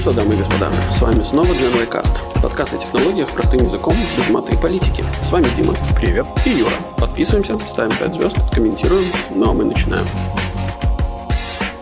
[0.00, 2.40] что, дамы и господа, с вами снова Genway Cast.
[2.40, 5.04] Подкаст о технологиях простым языком, без мата и политики.
[5.22, 5.74] С вами Дима.
[5.94, 6.26] Привет.
[6.46, 6.72] И Юра.
[6.96, 9.04] Подписываемся, ставим 5 звезд, комментируем.
[9.34, 10.06] Ну а мы начинаем.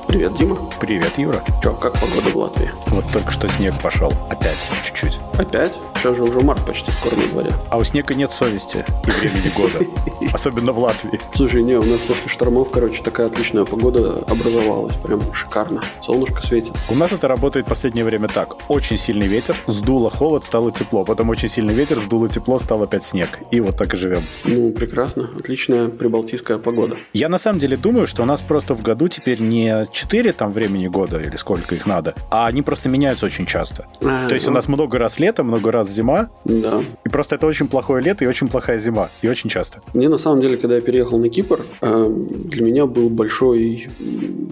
[0.08, 0.56] Привет, Дима.
[0.80, 1.44] Привет, Юра.
[1.62, 2.70] Че, как погода в Латвии?
[2.86, 4.10] Вот только что снег пошел.
[4.30, 5.20] Опять, чуть-чуть.
[5.36, 5.78] Опять?
[5.96, 7.50] Сейчас же уже март почти скоро на дворе.
[7.68, 9.84] А у снега нет совести и времени года.
[10.32, 11.20] Особенно в Латвии.
[11.34, 14.94] Слушай, не, у нас после штормов, короче, такая отличная погода образовалась.
[14.96, 15.82] Прям шикарно.
[16.02, 16.72] Солнышко светит.
[16.88, 18.56] У нас это работает в последнее время так.
[18.70, 21.04] Очень сильный ветер, сдуло холод, стало тепло.
[21.04, 23.40] Потом очень сильный ветер, сдуло тепло, стал опять снег.
[23.50, 24.22] И вот так и живем.
[24.44, 25.28] Ну, прекрасно.
[25.38, 26.96] Отличная прибалтийская погода.
[27.12, 30.52] Я на самом деле думаю, что у нас просто в году теперь не 4 там
[30.52, 33.86] времени года или сколько их надо, а они просто меняются очень часто.
[34.02, 36.80] А, То есть у ну, нас много раз лето, много раз зима, Да.
[37.04, 39.08] и просто это очень плохое лето и очень плохая зима.
[39.22, 39.80] И очень часто.
[39.94, 43.88] Мне на самом деле, когда я переехал на Кипр, э, для меня был большой,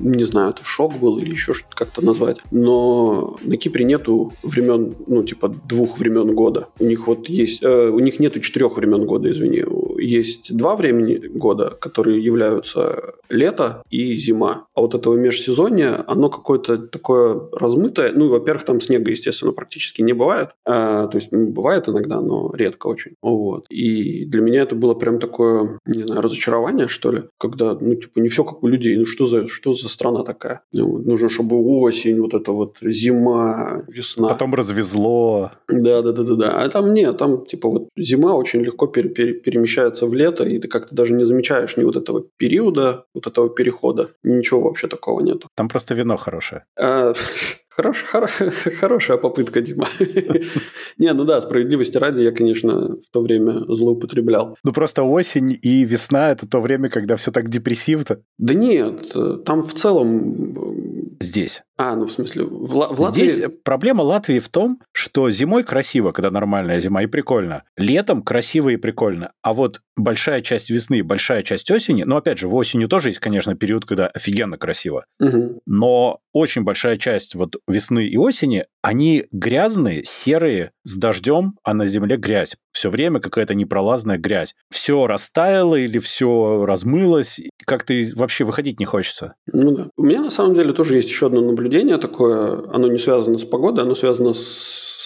[0.00, 4.94] не знаю, это шок был или еще что-то как-то назвать, но на Кипре нету времен,
[5.06, 6.66] ну, типа двух времен года.
[6.80, 9.64] У них вот есть, э, у них нету четырех времен года, извини.
[9.98, 14.66] Есть два времени года, которые являются лето и зима.
[14.74, 18.12] А вот этого межсезонья, оно какое-то такое размытое.
[18.12, 20.50] Ну, во-первых, там снега, естественно, практически не бывает.
[20.64, 23.12] А, то есть, бывает иногда, но редко очень.
[23.22, 23.66] Вот.
[23.68, 28.20] И для меня это было прям такое, не знаю, разочарование, что ли, когда, ну, типа,
[28.20, 28.96] не все как у людей.
[28.96, 30.62] Ну, что за, что за страна такая?
[30.72, 34.28] Ну, нужно, чтобы осень, вот это вот зима, весна.
[34.28, 35.52] Потом развезло.
[35.68, 36.62] Да, да, да, да, да.
[36.62, 40.58] А там нет, там типа вот зима очень легко пере- пере- перемещается в лето, и
[40.58, 44.10] ты как-то даже не замечаешь ни вот этого периода, вот этого перехода.
[44.22, 45.48] Ничего вообще такого нету.
[45.54, 46.64] Там просто вино хорошее.
[46.78, 47.12] А,
[47.76, 49.86] Хорош, хоро- хорошая попытка, Дима.
[50.98, 54.56] Не, ну да, справедливости ради, я, конечно, в то время злоупотреблял.
[54.64, 58.22] Ну просто осень и весна это то время, когда все так депрессивно.
[58.38, 61.16] Да нет, там в целом...
[61.20, 61.62] Здесь.
[61.78, 63.26] А, ну в смысле, в, в Латвии...
[63.26, 67.64] Здесь проблема Латвии в том, что зимой красиво, когда нормальная зима, и прикольно.
[67.76, 69.32] Летом красиво и прикольно.
[69.42, 73.18] А вот большая часть весны, большая часть осени, ну, опять же, в осенью тоже есть,
[73.18, 75.04] конечно, период, когда офигенно красиво.
[75.20, 75.60] Мгм.
[75.66, 81.86] Но очень большая часть вот весны и осени, они грязные, серые, с дождем, а на
[81.86, 82.56] земле грязь.
[82.72, 84.54] Все время какая-то непролазная грязь.
[84.70, 89.34] Все растаяло или все размылось, как-то вообще выходить не хочется.
[89.52, 89.88] Ну да.
[89.96, 91.65] У меня на самом деле тоже есть еще одно наблюдение
[91.98, 92.62] такое.
[92.72, 94.40] Оно не связано с погодой, оно связано с,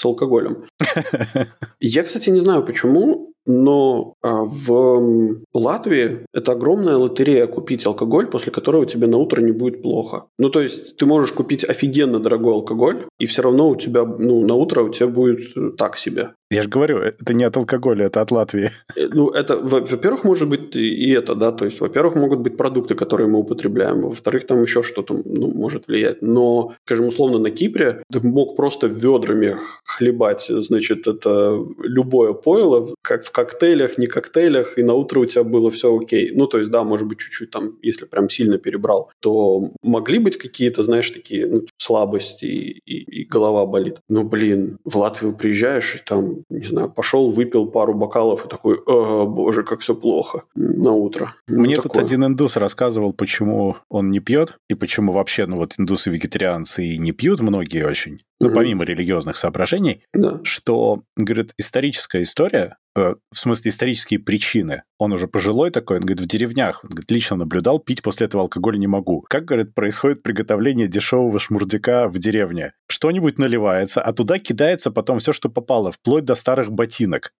[0.00, 0.65] с алкоголем.
[1.81, 8.53] Я, кстати, не знаю почему, но а, в Латвии это огромная лотерея купить алкоголь, после
[8.53, 10.26] которого тебе на утро не будет плохо.
[10.38, 14.47] Ну, то есть ты можешь купить офигенно дорогой алкоголь, и все равно у тебя, ну,
[14.47, 16.32] на утро у тебя будет так себе.
[16.53, 18.71] Я же говорю, это не от алкоголя, это от Латвии.
[18.97, 22.56] Э, Ну, это, во- во-первых, может быть и это, да, то есть, во-первых, могут быть
[22.56, 26.22] продукты, которые мы употребляем, во-вторых, там еще что-то, ну, может влиять.
[26.22, 33.25] Но, скажем, условно, на Кипре ты мог просто ведрами хлебать, значит, это любое пойло, как
[33.25, 36.33] в коктейлях, не коктейлях, и на утро у тебя было все окей.
[36.34, 40.37] Ну, то есть, да, может быть, чуть-чуть там, если прям сильно перебрал, то могли быть
[40.37, 43.99] какие-то, знаешь, такие ну, слабости и, и- голова болит.
[44.09, 48.78] Ну, блин, в Латвию приезжаешь, и там, не знаю, пошел, выпил пару бокалов и такой,
[48.87, 51.34] «О, боже, как все плохо на утро.
[51.47, 52.03] Ну, Мне тут такое.
[52.03, 57.12] один индус рассказывал, почему он не пьет, и почему вообще, ну вот индусы-вегетарианцы и не
[57.12, 58.55] пьют многие очень, ну Мгм.
[58.55, 60.41] помимо религиозных соображений, Да.
[60.45, 64.83] что, говорит, историческая история, э, в смысле исторические причины.
[64.99, 68.43] Он уже пожилой такой, он говорит, в деревнях, он говорит, лично наблюдал, пить после этого
[68.45, 69.25] алкоголь не могу.
[69.28, 72.73] Как, говорит, происходит приготовление дешевого шмурдяка в деревне?
[72.89, 77.33] Что-нибудь наливается, а туда кидается потом все, что попало, вплоть до старых ботинок.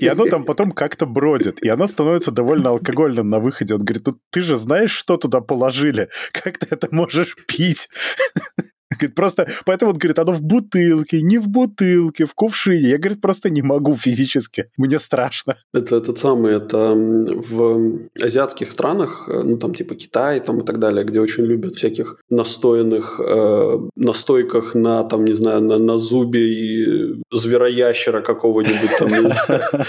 [0.00, 3.74] И оно там потом как-то бродит, и оно становится довольно алкогольным на выходе.
[3.74, 6.08] Он говорит, ну ты же знаешь, что туда положили?
[6.32, 7.88] Как ты это можешь пить?
[8.90, 12.90] Говорит, просто, поэтому он говорит, оно в бутылке, не в бутылке, в кувшине.
[12.90, 14.70] Я, говорит, просто не могу физически.
[14.76, 15.56] Мне страшно.
[15.74, 20.78] Это этот самый, это в азиатских странах, э, ну там типа Китай там и так
[20.78, 26.46] далее, где очень любят всяких настоянных э, настойках на там не знаю на, на зубе
[26.48, 29.84] и звероящера какого-нибудь там.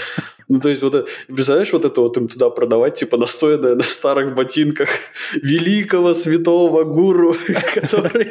[0.48, 4.34] Ну, то есть, вот представляешь, вот это вот им туда продавать, типа, настоянное на старых
[4.34, 4.88] ботинках
[5.34, 7.36] великого святого гуру,
[7.74, 8.24] который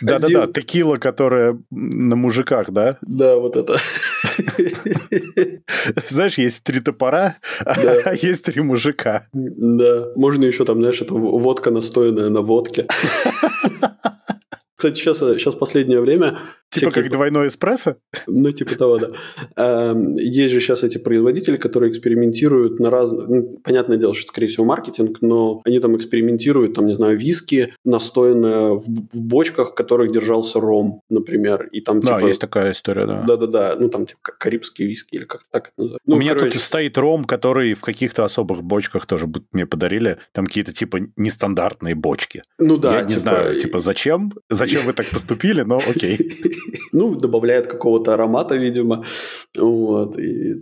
[0.00, 2.98] Да-да-да, текила, которая на мужиках, да?
[3.02, 3.78] Да, вот это.
[6.08, 9.26] Знаешь, есть три топора, а есть три мужика.
[9.32, 12.86] Да, можно еще там, знаешь, это водка настоянная на водке.
[14.86, 16.38] Кстати, сейчас, сейчас последнее время...
[16.70, 17.04] Типа всякие...
[17.04, 17.96] как двойной эспрессо?
[18.26, 19.10] Ну, типа того, да.
[19.56, 23.28] Эм, есть же сейчас эти производители, которые экспериментируют на разных...
[23.28, 27.72] Ну, понятное дело, что, скорее всего, маркетинг, но они там экспериментируют, там, не знаю, виски,
[27.84, 31.68] настоянное в, в бочках, в которых держался ром, например.
[31.72, 32.26] И там, да, типа...
[32.26, 33.22] есть такая история, да.
[33.22, 33.76] Да-да-да.
[33.78, 36.02] Ну, там, типа, карибские виски или как так это называется.
[36.06, 36.52] Ну, У меня короче...
[36.52, 40.18] тут стоит ром, который в каких-то особых бочках тоже мне подарили.
[40.32, 42.42] Там какие-то, типа, нестандартные бочки.
[42.58, 42.96] Ну да.
[42.96, 43.20] Я не типа...
[43.20, 44.32] знаю, типа, зачем?
[44.50, 46.18] Зачем вы так поступили, но окей.
[46.92, 49.04] Ну, добавляет какого-то аромата, видимо.
[49.56, 50.18] Вот.
[50.18, 50.54] И...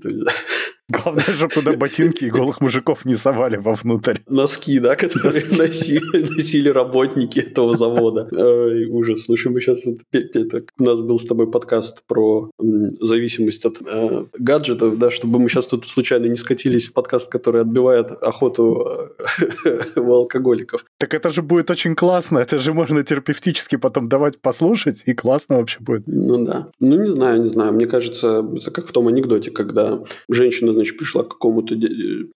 [0.89, 4.19] Главное, чтобы туда ботинки и голых мужиков не совали вовнутрь.
[4.29, 8.29] Носки, да, которые носили, носили работники этого завода.
[8.33, 9.25] Ой, ужас.
[9.25, 9.83] Слушай, мы сейчас...
[10.13, 12.51] Это, у нас был с тобой подкаст про
[13.01, 17.63] зависимость от э, гаджетов, да, чтобы мы сейчас тут случайно не скатились в подкаст, который
[17.63, 18.87] отбивает охоту
[19.65, 20.85] э, у алкоголиков.
[20.99, 22.41] Так это же будет очень классно.
[22.41, 26.03] Это же можно терапевтически потом давать послушать, и классно вообще будет.
[26.07, 26.69] Ну да.
[26.79, 27.73] Ну не знаю, не знаю.
[27.73, 31.77] Мне кажется, это как в том анекдоте, когда женщина значит, пришла к какому-то,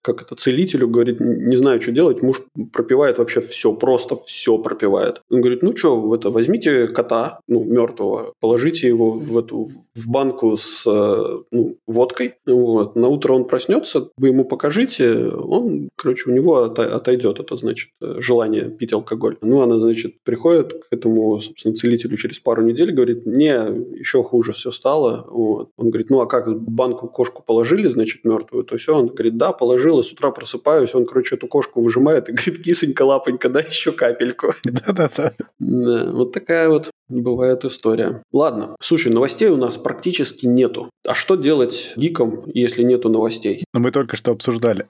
[0.01, 2.41] как это, целителю, говорит, не знаю, что делать, муж
[2.73, 5.21] пропивает вообще все, просто все пропивает.
[5.29, 10.57] Он говорит, ну что, это, возьмите кота, ну, мертвого, положите его в эту, в банку
[10.57, 16.63] с ну, водкой, вот, на утро он проснется, вы ему покажите, он, короче, у него
[16.63, 19.37] отойдет это, значит, желание пить алкоголь.
[19.41, 23.53] Ну, она, значит, приходит к этому, собственно, целителю через пару недель, говорит, не,
[23.97, 25.69] еще хуже все стало, вот.
[25.77, 28.95] Он говорит, ну, а как, банку кошку положили, значит, мертвую, то все.
[28.95, 32.63] Он говорит, да, положил, и с утра просыпаюсь, он, короче, эту кошку выжимает и говорит,
[32.63, 34.53] кисонька, лапонька, дай еще капельку.
[34.63, 35.33] Да-да-да.
[35.59, 38.23] Да, вот такая вот бывает история.
[38.31, 40.89] Ладно, слушай, новостей у нас практически нету.
[41.05, 43.63] А что делать гикам, если нету новостей?
[43.73, 44.87] Ну, мы только что обсуждали.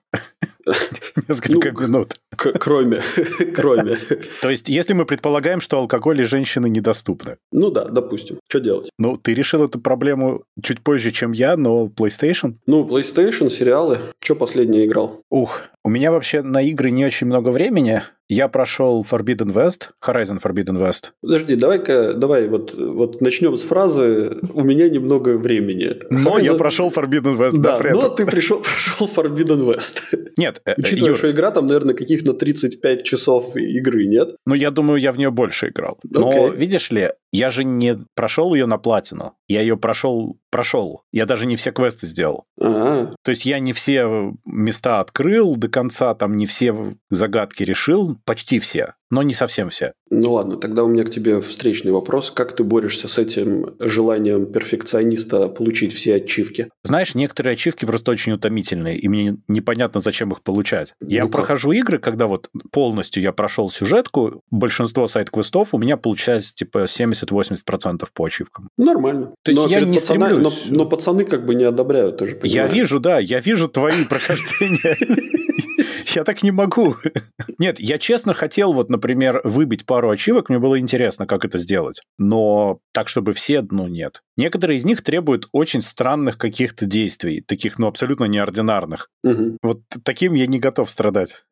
[1.27, 2.15] Несколько ну, минут.
[2.35, 3.01] Кроме,
[3.55, 3.97] кроме.
[4.41, 7.37] То есть, если мы предполагаем, что алкоголь и женщины недоступны.
[7.51, 8.39] Ну да, допустим.
[8.47, 8.89] Что делать?
[8.97, 12.55] Ну, ты решил эту проблему чуть позже, чем я, но PlayStation?
[12.65, 13.99] Ну, PlayStation, сериалы.
[14.23, 15.21] Что последнее играл?
[15.29, 18.01] Ух, у меня вообще на игры не очень много времени.
[18.29, 21.13] Я прошел Forbidden West, Horizon Forbidden West.
[21.19, 25.95] Подожди, давай-ка, давай вот, вот начнем с фразы «У меня немного времени».
[26.11, 26.43] Но Horizon...
[26.43, 30.01] я прошел Forbidden West, да, да но ты пришел, прошел Forbidden West.
[30.37, 31.17] Нет, э, Учитывая, Юр...
[31.17, 34.35] что игра там, наверное, каких-то 35 часов игры, нет?
[34.45, 35.97] Ну, я думаю, я в нее больше играл.
[36.03, 36.55] Но, okay.
[36.55, 39.33] видишь ли, я же не прошел ее на платину.
[39.47, 41.03] Я ее прошел, прошел.
[41.11, 42.45] Я даже не все квесты сделал.
[42.59, 43.15] А-а-а.
[43.23, 48.59] То есть я не все места открыл до конца, там не все загадки решил, почти
[48.59, 49.93] все но не совсем все.
[50.11, 52.31] Ну ладно, тогда у меня к тебе встречный вопрос.
[52.31, 56.69] Как ты борешься с этим желанием перфекциониста получить все ачивки?
[56.83, 60.93] Знаешь, некоторые ачивки просто очень утомительные, и мне непонятно, зачем их получать.
[61.01, 66.53] Я ну прохожу игры, когда вот полностью я прошел сюжетку, большинство сайт-квестов у меня получается
[66.53, 68.69] типа 70-80% по ачивкам.
[68.77, 69.33] Нормально.
[69.43, 70.65] То есть но я не пацана, стремлюсь...
[70.69, 72.53] Но, но пацаны как бы не одобряют, ты же понимаешь.
[72.53, 74.95] Я вижу, да, я вижу твои прохождения.
[76.15, 76.95] Я так не могу.
[77.57, 82.01] Нет, я честно хотел вот, например, выбить пару ачивок, мне было интересно, как это сделать.
[82.17, 84.23] Но так, чтобы все, ну, нет.
[84.37, 89.09] Некоторые из них требуют очень странных каких-то действий, таких, ну, абсолютно неординарных.
[89.23, 89.57] Угу.
[89.61, 91.43] Вот таким я не готов страдать.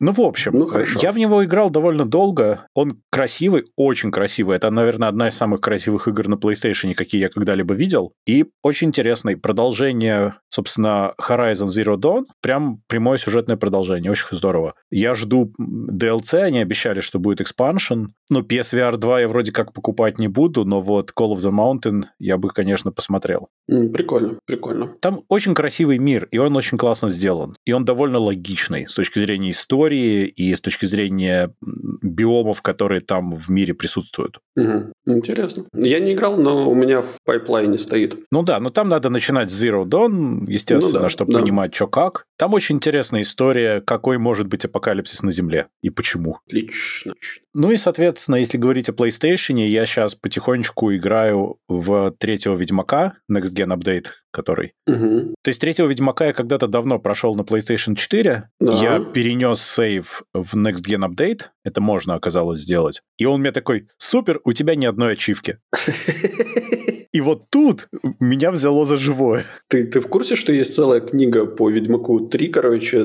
[0.00, 0.98] Ну, в общем, ну, хорошо.
[1.02, 2.66] я в него играл довольно долго.
[2.74, 4.56] Он красивый, очень красивый.
[4.56, 8.14] Это, наверное, одна из самых красивых игр на PlayStation, какие я когда-либо видел.
[8.26, 9.36] И очень интересный.
[9.36, 12.24] Продолжение, собственно, Horizon Zero Dawn.
[12.40, 14.10] Прям прямое сюжетное продолжение.
[14.10, 14.74] Очень здорово.
[14.90, 16.40] Я жду DLC.
[16.40, 18.06] Они обещали, что будет expansion.
[18.30, 22.04] Ну, PSVR 2 я вроде как покупать не буду, но вот Call of the Mountain
[22.18, 23.48] я бы, конечно, посмотрел.
[23.70, 24.94] Mm, прикольно, прикольно.
[25.00, 27.56] Там очень красивый мир, и он очень классно сделан.
[27.66, 33.34] И он довольно логичный с точки зрения истории и с точки зрения биомов, которые там
[33.34, 34.38] в мире присутствуют.
[34.56, 34.92] Угу.
[35.06, 35.66] Интересно.
[35.74, 38.18] Я не играл, но у меня в пайплайне стоит.
[38.30, 41.40] Ну да, но там надо начинать с Zero Dawn, естественно, ну да, чтобы да.
[41.40, 42.24] понимать, что как.
[42.38, 46.38] Там очень интересная история, какой может быть апокалипсис на Земле и почему.
[46.46, 47.14] Отлично.
[47.52, 53.54] Ну и, соответственно, если говорить о PlayStation, я сейчас потихонечку играю в третьего Ведьмака, Next
[53.54, 54.74] Gen Update, который.
[54.86, 55.34] Угу.
[55.42, 58.48] То есть третьего Ведьмака я когда-то давно прошел на PlayStation 4.
[58.60, 58.72] Да.
[58.72, 61.46] Я перенес сейв в Next Gen Update.
[61.64, 63.02] Это можно оказалось сделать.
[63.18, 65.58] И он мне такой, супер, у тебя ни одной ачивки.
[67.12, 67.88] И вот тут
[68.20, 69.44] меня взяло за живое.
[69.68, 72.98] Ты, ты в курсе, что есть целая книга по Ведьмаку 3, короче,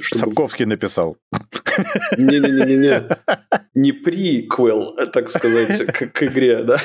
[0.00, 1.16] Сапковский написал.
[2.18, 3.08] Не-не-не-не.
[3.74, 6.76] Не приквел, так сказать, к, к игре, да?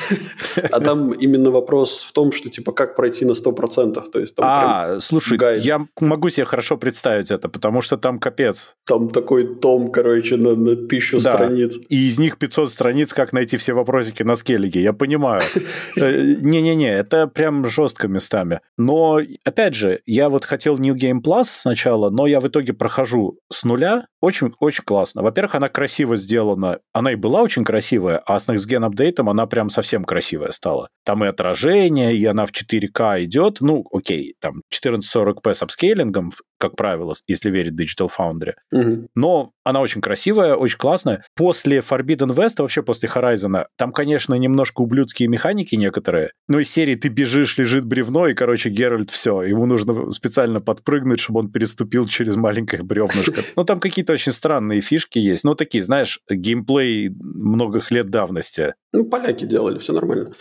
[0.72, 4.10] А там именно вопрос в том, что, типа, как пройти на 100%.
[4.10, 5.58] То есть, там а, слушай, гайд.
[5.58, 8.74] я могу себе хорошо представить это, потому что там капец.
[8.86, 11.34] Там такой том, короче, на, на тысячу да.
[11.34, 11.78] страниц.
[11.88, 15.42] И из них 500 страниц, как найти все вопросики на скеллиге, я понимаю.
[16.36, 18.60] Не-не-не, это прям жестко местами.
[18.76, 23.38] Но, опять же, я вот хотел New Game Plus сначала, но я в итоге прохожу
[23.52, 24.06] с нуля.
[24.20, 25.22] Очень, очень классно.
[25.22, 26.78] Во-первых, она красиво сделана.
[26.92, 30.88] Она и была очень красивая, а с Next Gen апдейтом она прям совсем красивая стала.
[31.04, 33.58] Там и отражение, и она в 4К идет.
[33.60, 36.30] Ну, окей, там 1440p с апскейлингом,
[36.60, 38.52] как правило, если верить Digital Foundry.
[38.70, 39.08] Угу.
[39.14, 41.24] Но она очень красивая, очень классная.
[41.34, 46.32] После Forbidden West, вообще после Horizon, там, конечно, немножко ублюдские механики некоторые.
[46.48, 49.42] Но из серии ты бежишь, лежит бревно, и, короче, Геральт все.
[49.42, 53.40] Ему нужно специально подпрыгнуть, чтобы он переступил через маленькое бревнышко.
[53.56, 55.44] Ну, там какие-то очень странные фишки есть.
[55.44, 58.74] Ну, такие, знаешь, геймплей многих лет давности.
[58.92, 60.32] Ну, поляки делали, все нормально.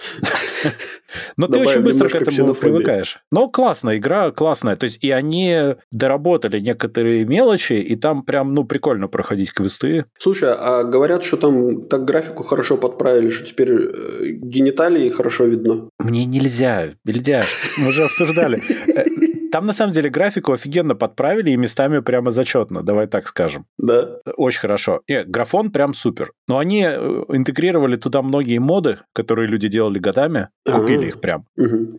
[1.37, 3.19] Но ты очень быстро к этому привыкаешь.
[3.31, 4.75] Но классная игра, классная.
[4.75, 10.05] То есть и они доработали некоторые мелочи, и там прям, ну, прикольно проходить квесты.
[10.17, 15.89] Слушай, а говорят, что там так графику хорошо подправили, что теперь э, гениталии хорошо видно?
[15.99, 17.43] Мне нельзя, нельзя.
[17.77, 18.61] Мы уже обсуждали.
[19.51, 23.65] Там, на самом деле, графику офигенно подправили и местами прямо зачетно, давай так скажем.
[23.77, 24.19] Да.
[24.37, 25.01] Очень хорошо.
[25.07, 26.31] И графон прям супер.
[26.47, 31.45] Но они э, интегрировали туда многие моды, которые люди делали годами, купили их прям.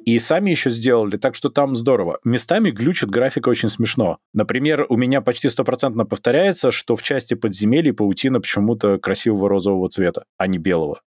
[0.04, 2.19] И сами еще сделали, так что там здорово.
[2.25, 4.19] Местами глючит графика очень смешно.
[4.33, 10.25] Например, у меня почти стопроцентно повторяется, что в части подземелий паутина почему-то красивого розового цвета,
[10.38, 11.00] а не белого.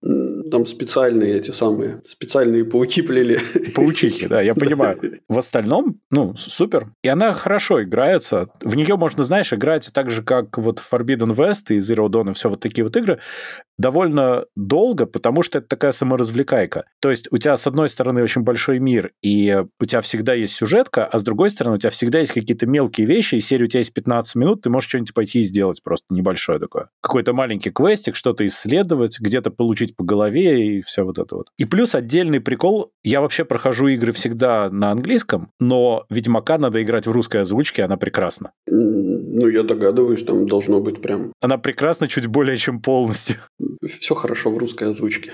[0.51, 3.39] Там специальные эти самые, специальные пауки плели.
[3.75, 5.21] Паучихи, да, я понимаю.
[5.29, 6.93] В остальном, ну, супер.
[7.03, 8.49] И она хорошо играется.
[8.63, 12.35] В нее можно, знаешь, играть так же, как вот Forbidden West и Zero Dawn и
[12.35, 13.21] все вот такие вот игры
[13.81, 16.85] довольно долго, потому что это такая саморазвлекайка.
[17.01, 20.55] То есть у тебя, с одной стороны, очень большой мир, и у тебя всегда есть
[20.55, 23.69] сюжетка, а с другой стороны, у тебя всегда есть какие-то мелкие вещи, и серия у
[23.69, 26.91] тебя есть 15 минут, ты можешь что-нибудь пойти и сделать просто небольшое такое.
[27.01, 31.49] Какой-то маленький квестик, что-то исследовать, где-то получить по голове и все вот это вот.
[31.59, 37.07] И плюс отдельный прикол, я вообще прохожу игры всегда на английском, но Ведьмака надо играть
[37.07, 38.53] в русской озвучке, она прекрасна.
[38.67, 41.33] Ну, я догадываюсь, там должно быть прям...
[41.41, 43.37] Она прекрасна чуть более чем полностью.
[44.01, 45.33] Все хорошо в русской озвучке.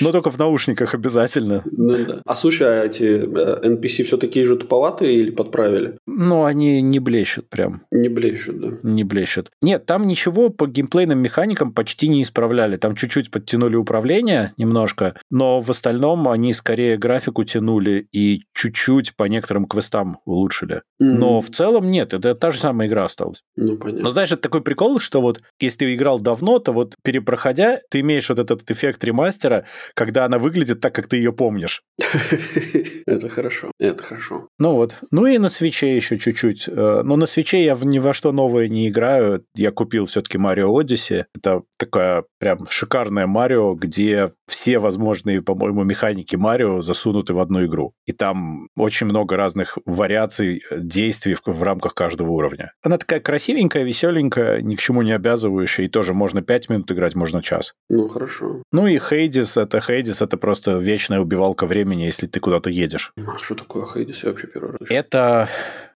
[0.00, 1.62] Но только в наушниках обязательно.
[1.70, 2.22] Ну да.
[2.24, 5.98] А слушай, а эти э, NPC все такие же туповатые или подправили?
[6.06, 7.82] Ну, они не блещут прям.
[7.90, 8.78] Не блещут, да.
[8.82, 9.50] Не блещут.
[9.62, 12.76] Нет, там ничего по геймплейным механикам почти не исправляли.
[12.76, 19.24] Там чуть-чуть подтянули управление немножко, но в остальном они скорее графику тянули и чуть-чуть по
[19.24, 20.76] некоторым квестам улучшили.
[20.76, 21.18] Mm-hmm.
[21.18, 23.42] Но в целом нет, это та же самая игра осталась.
[23.56, 24.02] Ну, понятно.
[24.02, 28.00] Но знаешь, это такой прикол, что вот если ты играл давно, то вот перепроходя, ты
[28.00, 29.64] имеешь вот этот эффект ремастера,
[29.94, 31.82] когда она выглядит так, как ты ее помнишь.
[33.06, 34.48] Это хорошо, это хорошо.
[34.58, 34.96] Ну вот.
[35.10, 36.68] Ну и на свече еще чуть-чуть.
[36.68, 39.44] Э, но на свече я ни во что новое не играю.
[39.54, 41.24] Я купил все-таки Марио Odyssey.
[41.34, 44.15] Это такая прям шикарная Марио, где
[44.46, 47.92] все возможные, по-моему, механики Марио засунуты в одну игру.
[48.06, 52.72] И там очень много разных вариаций э, действий в, в рамках каждого уровня.
[52.82, 57.14] Она такая красивенькая, веселенькая, ни к чему не обязывающая, и тоже можно 5 минут играть,
[57.14, 57.74] можно час.
[57.88, 58.62] Ну, хорошо.
[58.72, 63.12] Ну и Хейдис, это Хейдис, это просто вечная убивалка времени, если ты куда-то едешь.
[63.26, 64.22] А что такое Хейдис?
[64.22, 64.90] Я вообще первый раз.
[64.90, 65.48] Это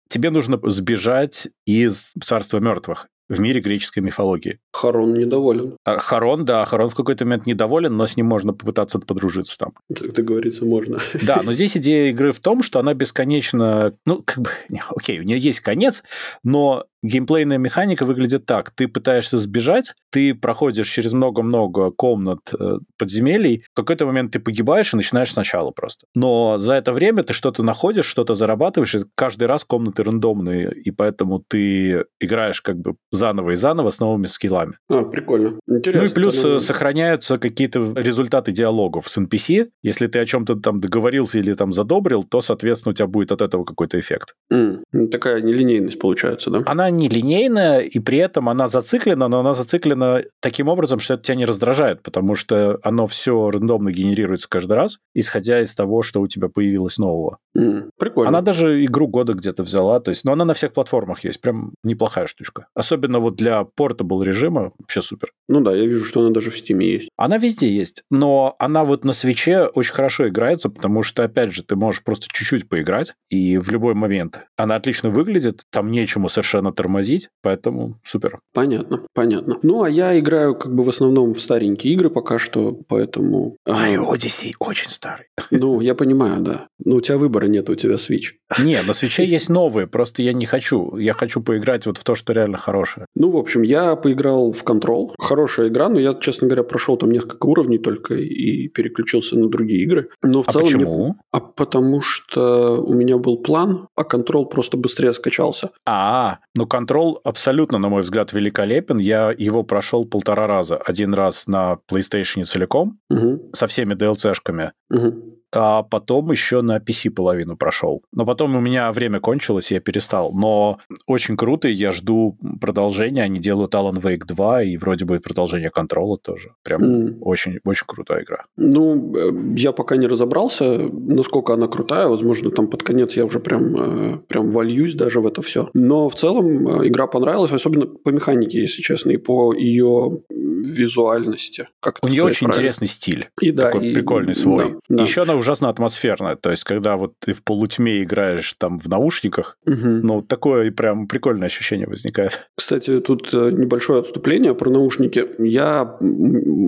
[0.09, 4.59] тебе нужно сбежать из царства мертвых в мире греческой мифологии.
[4.73, 5.77] Харон недоволен.
[5.85, 9.73] А, Харон, да, Харон в какой-то момент недоволен, но с ним можно попытаться подружиться там.
[9.95, 10.99] Так договориться можно.
[11.23, 13.95] Да, но здесь идея игры в том, что она бесконечно...
[14.05, 14.51] Ну, как бы,
[14.89, 16.03] окей, у нее есть конец,
[16.43, 18.71] но геймплейная механика выглядит так.
[18.71, 24.93] Ты пытаешься сбежать, ты проходишь через много-много комнат э, подземелий, в какой-то момент ты погибаешь
[24.93, 26.07] и начинаешь сначала просто.
[26.15, 30.91] Но за это время ты что-то находишь, что-то зарабатываешь, и каждый раз комнаты рандомные, и
[30.91, 34.75] поэтому ты играешь как бы заново и заново с новыми скиллами.
[34.89, 35.59] А, прикольно.
[35.69, 36.03] Интересно.
[36.03, 36.61] Ну и плюс тогда...
[36.61, 39.69] сохраняются какие-то результаты диалогов с NPC.
[39.83, 43.43] Если ты о чем-то там договорился или там задобрил, то, соответственно, у тебя будет от
[43.43, 44.35] этого какой-то эффект.
[44.53, 45.09] Mm.
[45.11, 46.63] Такая нелинейность получается, да?
[46.67, 51.37] Она нелинейная, и при этом она зациклена, но она зациклена таким образом, что это тебя
[51.37, 56.27] не раздражает, потому что оно все рандомно генерируется каждый раз, исходя из того, что у
[56.27, 57.39] тебя появилось нового.
[57.57, 58.29] Mm, прикольно.
[58.29, 61.73] Она даже игру года где-то взяла, то есть, но она на всех платформах есть, прям
[61.83, 62.67] неплохая штучка.
[62.75, 65.33] Особенно вот для портабл режима вообще супер.
[65.49, 67.09] Ну да, я вижу, что она даже в Steam есть.
[67.17, 71.63] Она везде есть, но она вот на свече очень хорошо играется, потому что, опять же,
[71.63, 76.73] ты можешь просто чуть-чуть поиграть, и в любой момент она отлично выглядит, там нечему совершенно
[76.81, 78.39] тормозить, поэтому супер.
[78.55, 79.59] Понятно, понятно.
[79.63, 83.57] Ну, а я играю как бы в основном в старенькие игры пока что, поэтому...
[83.67, 85.27] Марио Odyssey очень старый.
[85.51, 86.69] Ну, я понимаю, да.
[86.83, 88.31] Но у тебя выбора нет, у тебя Switch.
[88.65, 90.97] Не, на свече есть новые, просто я не хочу.
[90.97, 93.07] Я хочу поиграть вот в то, что реально хорошее.
[93.15, 95.11] Ну, в общем, я поиграл в Control.
[95.19, 99.83] Хорошая игра, но я, честно говоря, прошел там несколько уровней только и переключился на другие
[99.83, 100.09] игры.
[100.23, 101.05] Но в а целом почему?
[101.05, 101.15] Мне...
[101.33, 105.71] А потому что у меня был план, а Control просто быстрее скачался.
[105.85, 108.99] А, ну Control абсолютно, на мой взгляд, великолепен.
[108.99, 110.77] Я его прошел полтора раза.
[110.77, 113.51] Один раз на PlayStation целиком, угу.
[113.53, 114.73] со всеми DLC-шками.
[114.91, 118.03] Угу а потом еще на PC половину прошел.
[118.13, 120.33] Но потом у меня время кончилось, и я перестал.
[120.33, 123.23] Но очень круто, и я жду продолжения.
[123.23, 126.55] Они делают Alan Wake 2, и вроде бы продолжение контрола тоже.
[126.63, 127.19] Прям mm.
[127.21, 128.45] очень, очень крутая игра.
[128.57, 132.09] Ну, э, я пока не разобрался, насколько она крутая.
[132.09, 135.71] Возможно, там под конец я уже прям, э, прям вольюсь даже в это все.
[135.75, 141.69] Но в целом э, игра понравилась, особенно по механике, если честно, и по ее визуальности.
[141.81, 142.61] Как У нее очень правильно.
[142.61, 143.29] интересный стиль.
[143.41, 143.95] И да, такой и...
[143.95, 144.73] прикольный свой.
[144.89, 145.03] Да, да.
[145.03, 146.37] Еще она ужасно атмосферная.
[146.37, 149.77] То есть, когда вот ты в полутьме играешь там в наушниках, угу.
[149.77, 152.39] ну, такое прям прикольное ощущение возникает.
[152.57, 155.27] Кстати, тут э, небольшое отступление про наушники.
[155.39, 155.99] Я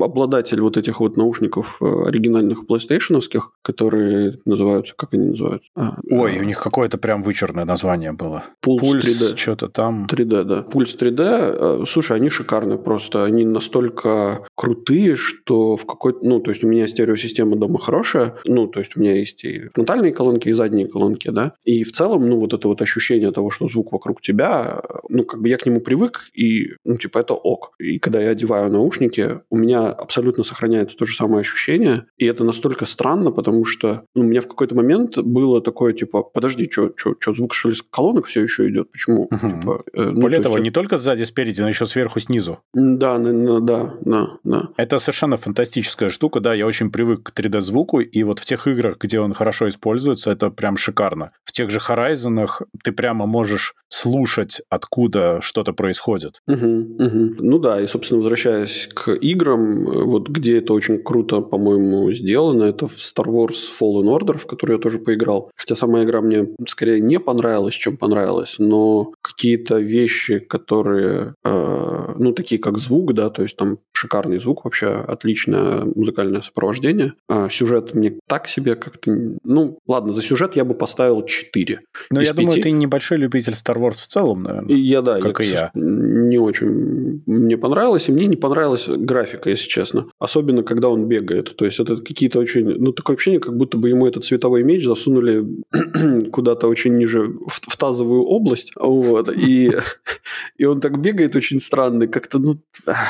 [0.02, 3.20] обладатель вот этих вот наушников э, оригинальных PlayStation,
[3.62, 5.70] которые называются, как они называются?
[5.76, 6.40] А, Ой, а...
[6.40, 8.44] у них какое-то прям вычурное название было.
[8.60, 9.36] Пульс, Пульс 3D.
[9.36, 10.06] что-то там.
[10.10, 10.62] 3D, да.
[10.62, 11.20] Пульс 3D.
[11.20, 13.24] Э, слушай, они шикарные просто.
[13.24, 16.20] Они настолько крутые, что в какой-то...
[16.22, 19.68] Ну, то есть у меня стереосистема дома хорошая, ну, то есть у меня есть и
[19.74, 21.54] фронтальные колонки, и задние колонки, да.
[21.64, 25.40] И в целом, ну, вот это вот ощущение того, что звук вокруг тебя, ну, как
[25.40, 27.72] бы я к нему привык, и, ну, типа, это ок.
[27.78, 32.44] И когда я одеваю наушники, у меня абсолютно сохраняется то же самое ощущение, и это
[32.44, 36.92] настолько странно, потому что ну, у меня в какой-то момент было такое, типа, подожди, что,
[37.32, 38.90] звук, что ли, с колонок все еще идет?
[38.92, 39.24] Почему?
[39.24, 39.60] Угу.
[39.60, 40.64] Типа, э, ну, Более того, есть...
[40.64, 42.58] не только сзади, спереди, но еще сверху, снизу.
[42.74, 44.68] Да, да, да, да, да.
[44.76, 48.96] Это совершенно фантастическая штука, да, я очень привык к 3D-звуку, и вот в тех играх,
[49.00, 51.30] где он хорошо используется, это прям шикарно.
[51.44, 52.46] В тех же Horizon
[52.84, 56.40] ты прямо можешь слушать, откуда что-то происходит.
[56.46, 56.66] Угу,
[56.98, 57.34] угу.
[57.38, 62.86] Ну да, и, собственно, возвращаясь к играм, вот где это очень круто, по-моему, сделано, это
[62.86, 65.50] в Star Wars Fallen Order, в который я тоже поиграл.
[65.56, 72.32] Хотя сама игра мне скорее не понравилась, чем понравилась, но какие-то вещи, которые, э, ну,
[72.32, 77.12] такие как звук, да, то есть там шикарный звук вообще, отличное музыкальное сопровождение.
[77.28, 79.10] А сюжет мне так себе как-то...
[79.44, 81.80] Ну, ладно, за сюжет я бы поставил 4.
[82.10, 82.36] Но я 5.
[82.36, 84.74] думаю, ты небольшой любитель Star Wars в целом, наверное.
[84.74, 85.20] Я, да.
[85.20, 85.70] Как я, и я.
[85.74, 90.06] Не очень мне понравилось, и мне не понравилась графика, если честно.
[90.18, 91.56] Особенно, когда он бегает.
[91.56, 92.64] То есть, это какие-то очень...
[92.64, 95.46] Ну, такое ощущение, как будто бы ему этот световой меч засунули
[96.32, 98.72] куда-то очень ниже, в, в тазовую область.
[98.76, 99.28] Вот.
[99.36, 99.72] И,
[100.58, 102.58] и он так бегает очень странный, как-то, ну,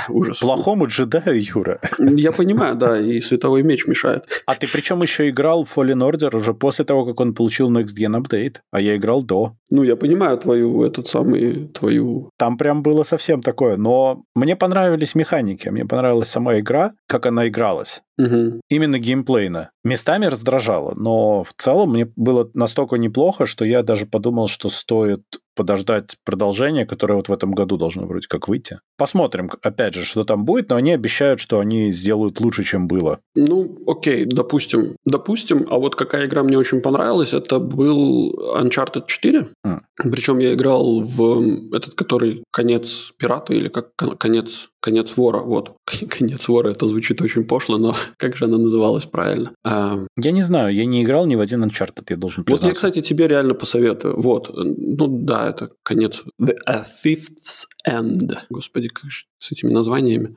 [0.08, 0.40] ужас.
[0.40, 1.80] Плохому джедаю, Юра.
[1.98, 4.24] Я понимаю, да, и световой меч мешает.
[4.46, 7.96] А ты причем еще играл в Fallen Order уже после того, как он получил Next
[7.98, 9.54] Gen Update, а я играл до.
[9.70, 12.30] Ну, я понимаю твою, этот самый, твою...
[12.38, 17.48] Там прям было совсем такое, но мне понравились механики, мне понравилась сама игра, как она
[17.48, 18.02] игралась.
[18.18, 18.60] Угу.
[18.68, 19.70] Именно геймплейно.
[19.84, 25.22] Местами раздражало, но в целом мне было настолько неплохо, что я даже подумал, что стоит
[25.54, 28.80] подождать продолжение, которое вот в этом году должно вроде как выйти.
[28.96, 33.20] Посмотрим, опять же, что там будет, но они обещают, что они сделают лучше, чем было.
[33.34, 34.96] Ну, окей, допустим.
[35.04, 39.48] Допустим, а вот какая игра мне очень понравилась, это был Uncharted 4.
[39.66, 39.80] Mm.
[39.96, 45.76] Причем я играл в этот, который конец пирата или как конец Конец вора, вот.
[46.08, 49.54] Конец вора, это звучит очень пошло, но как же она называлась правильно?
[49.64, 49.98] А...
[50.16, 52.64] Я не знаю, я не играл ни в один Uncharted, я должен признаться.
[52.64, 54.20] Вот я, кстати, тебе реально посоветую.
[54.20, 56.24] Вот, ну да, это конец...
[56.40, 58.32] The A Fifth's End.
[58.50, 60.36] Господи, как же с этими названиями.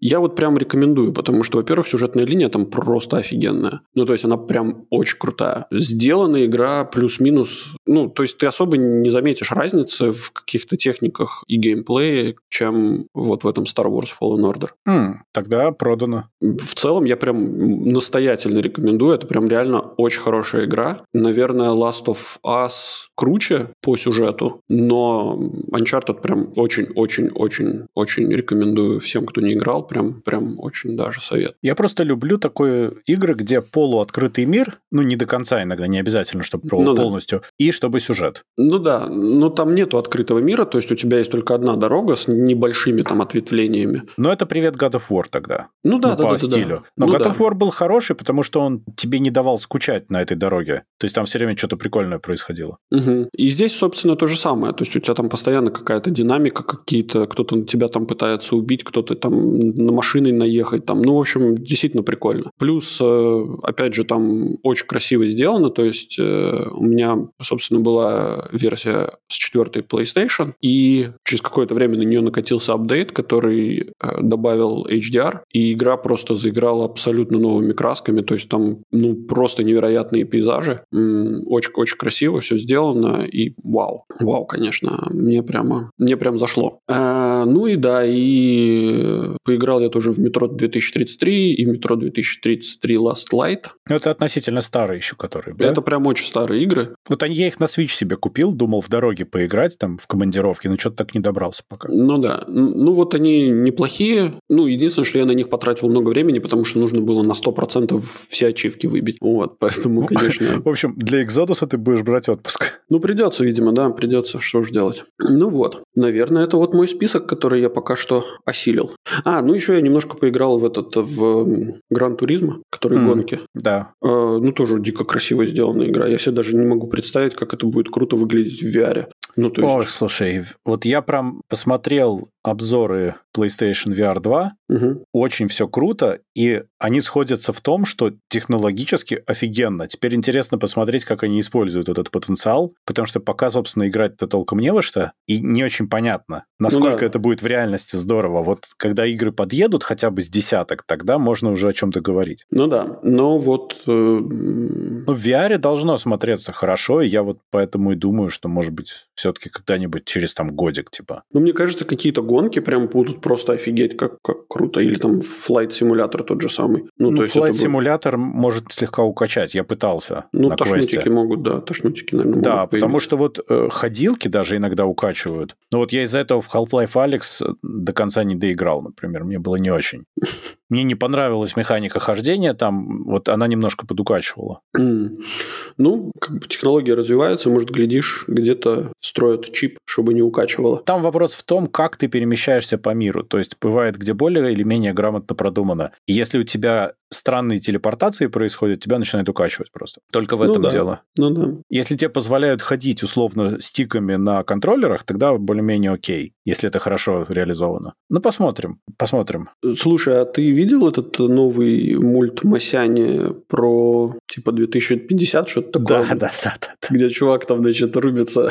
[0.00, 3.82] Я вот прям рекомендую, потому что, во-первых, сюжетная линия там просто офигенная.
[3.94, 5.66] Ну, то есть, она прям очень крутая.
[5.70, 7.74] Сделана игра плюс-минус...
[7.86, 13.44] Ну, то есть, ты особо не заметишь разницы в каких-то техниках и геймплее, чем вот
[13.44, 14.70] в этом Star Wars Fallen Order.
[14.88, 16.28] Mm, тогда продано.
[16.40, 19.14] В целом, я прям настоятельно рекомендую.
[19.14, 21.02] Это прям реально очень хорошая игра.
[21.12, 22.72] Наверное, Last of Us
[23.14, 25.38] круче по сюжету, но
[25.70, 31.56] Uncharted прям очень-очень-очень-очень рекомендую всем, кто не играл, прям, прям очень даже совет.
[31.62, 36.42] Я просто люблю такое игры, где полуоткрытый мир, ну, не до конца иногда, не обязательно,
[36.42, 37.46] чтобы ну, полностью, да.
[37.58, 38.44] и чтобы сюжет.
[38.56, 42.16] Ну да, но там нету открытого мира, то есть у тебя есть только одна дорога
[42.16, 44.04] с небольшими там ответвлениями.
[44.16, 45.68] Но это привет God of War тогда.
[45.84, 46.68] Ну да, ну, да, по да, стилю.
[46.68, 46.82] да, да.
[46.96, 47.30] Но ну, God да.
[47.30, 50.84] of War был хороший, потому что он тебе не давал скучать на этой дороге.
[50.98, 52.78] То есть там все время что-то прикольное происходило.
[52.90, 53.30] Угу.
[53.36, 54.72] И здесь, собственно, то же самое.
[54.72, 58.84] То есть у тебя там постоянно какая-то динамика, какие-то, кто-то на тебя там пытается убить,
[58.84, 60.86] кто-то там на машиной наехать.
[60.86, 61.02] Там.
[61.02, 62.50] Ну, в общем, действительно прикольно.
[62.58, 65.70] Плюс, э, опять же, там очень красиво сделано.
[65.70, 71.96] То есть э, у меня, собственно, была версия с четвертой PlayStation, и через какое-то время
[71.98, 78.22] на нее накатился апдейт, который э, добавил HDR, и игра просто заиграла абсолютно новыми красками.
[78.22, 80.82] То есть там, ну, просто невероятные пейзажи.
[80.90, 84.04] Очень-очень красиво все сделано, и вау.
[84.20, 86.80] Вау, конечно, мне прямо, мне прям зашло.
[86.88, 93.30] А, ну и да, и поиграл я тоже в метро 2033 и метро 2033 Last
[93.32, 93.66] Light.
[93.88, 95.66] Ну, это относительно старые еще, которые, да?
[95.66, 96.96] Это прям очень старые игры.
[97.08, 100.76] Вот я их на Switch себе купил, думал в дороге поиграть, там, в командировке, но
[100.76, 101.88] что-то так не добрался пока.
[101.90, 102.44] Ну да.
[102.48, 104.34] Ну вот они неплохие.
[104.48, 108.02] Ну, единственное, что я на них потратил много времени, потому что нужно было на 100%
[108.28, 109.18] все ачивки выбить.
[109.20, 110.60] Вот, поэтому, конечно...
[110.60, 112.80] В общем, для Экзодуса ты будешь брать отпуск.
[112.88, 115.04] Ну, придется, видимо, да, придется, что же делать.
[115.18, 118.92] Ну вот, наверное, это вот мой список, который я пока что осилил.
[119.24, 123.40] А, ну еще я немножко поиграл в этот, в Гран Туризма, который mm, гонки.
[123.54, 123.92] Да.
[124.00, 126.06] А, ну, тоже дико красиво сделанная игра.
[126.06, 129.06] Я себе даже не могу представить, как это будет круто выглядеть в VR.
[129.36, 129.74] Ну, то есть...
[129.74, 135.04] Ой, слушай, вот я прям посмотрел обзоры PlayStation VR 2, угу.
[135.12, 139.86] очень все круто, и они сходятся в том, что технологически офигенно.
[139.86, 144.72] Теперь интересно посмотреть, как они используют этот потенциал, потому что пока, собственно, играть-то толком не
[144.72, 147.06] во что, и не очень понятно, насколько ну, да.
[147.06, 148.42] это будет в реальности здорово.
[148.42, 152.44] Вот когда игры подъедут хотя бы с десяток, тогда можно уже о чем-то говорить.
[152.50, 153.76] Ну да, но вот...
[153.86, 153.90] Э...
[153.92, 159.06] Ну, в VR должно смотреться хорошо, и я вот поэтому и думаю, что, может быть,
[159.22, 161.22] все-таки когда-нибудь через там годик, типа.
[161.32, 164.80] Ну, мне кажется, какие-то гонки прям будут просто офигеть, как, как круто.
[164.80, 166.88] Или там Flight Simulator тот же самый.
[166.98, 168.34] Ну, ну то есть Flight Simulator будет...
[168.34, 171.10] может слегка укачать, я пытался Ну, на тошнотики квесте.
[171.10, 175.54] могут, да, тошнотики, наверное, Да, потому что вот э, ходилки даже иногда укачивают.
[175.70, 179.22] Но вот я из-за этого в Half-Life Alex до конца не доиграл, например.
[179.22, 180.02] Мне было не очень.
[180.68, 184.60] Мне не понравилась механика хождения там, вот она немножко подукачивала.
[184.72, 190.82] Ну, как бы технология развивается, может, глядишь, где-то встроят чип, чтобы не укачивало.
[190.86, 193.22] Там вопрос в том, как ты перемещаешься по миру.
[193.22, 195.92] То есть бывает, где более или менее грамотно продумано.
[196.06, 200.00] И если у тебя странные телепортации происходят, тебя начинает укачивать просто.
[200.10, 200.70] Только в Ну этом да.
[200.70, 201.02] дело.
[201.18, 201.48] Ну да.
[201.68, 207.92] Если тебе позволяют ходить условно стиками на контроллерах, тогда более-менее окей, если это хорошо реализовано.
[208.08, 209.50] Ну, посмотрим, посмотрим.
[209.78, 216.06] Слушай, а ты видел этот новый мульт Масяни про типа 2050, что-то такое?
[216.06, 216.68] Да, да, да, да.
[216.80, 216.88] да.
[216.90, 218.50] Где чувак там, значит, рубится.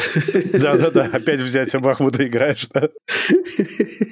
[0.53, 2.89] Да-да-да, опять взять Бахмута играешь, да?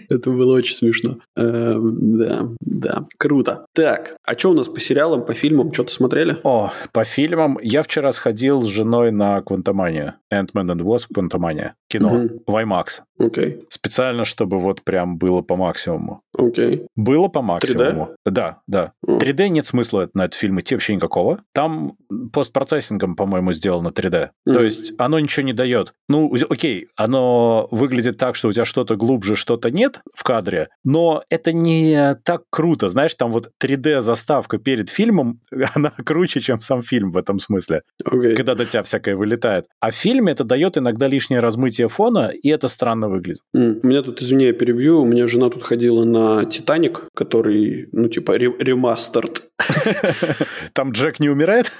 [0.09, 1.17] Это было очень смешно.
[1.35, 3.05] Эм, Да, да.
[3.17, 3.65] Круто.
[3.73, 5.73] Так, а что у нас по сериалам, по фильмам?
[5.73, 6.37] Что-то смотрели?
[6.43, 7.57] О, по фильмам.
[7.61, 10.15] Я вчера сходил с женой на Квантоманию.
[10.33, 11.75] Ant-Man and Wasp Квантомания.
[11.89, 12.27] Кино.
[12.45, 13.01] В IMAX.
[13.19, 16.21] Окей, Специально, чтобы вот прям было по максимуму.
[16.37, 16.85] окей.
[16.95, 18.15] Было по максимуму.
[18.25, 18.93] Да, да.
[19.05, 19.17] О.
[19.17, 21.41] 3D нет смысла на этот фильм идти вообще никакого.
[21.53, 21.93] Там
[22.31, 24.29] постпроцессингом, по-моему, сделано 3D.
[24.45, 25.93] То есть оно ничего не дает.
[26.07, 31.23] Ну, окей, оно выглядит так, что у тебя что-то глубже, что-то нет в кадре, но
[31.29, 32.87] это не так круто.
[32.89, 35.39] Знаешь, там вот 3D-заставка перед фильмом,
[35.75, 38.35] она круче, чем сам фильм в этом смысле, Окей.
[38.35, 39.65] когда до тебя всякое вылетает.
[39.79, 43.41] А в фильме это дает иногда лишнее размытие фона, и это странно выглядит.
[43.55, 47.87] М, У меня тут, извини, я перебью, у меня жена тут ходила на «Титаник», который,
[47.91, 49.43] ну, типа, ре- ремастерд.
[50.73, 51.71] Там Джек не умирает,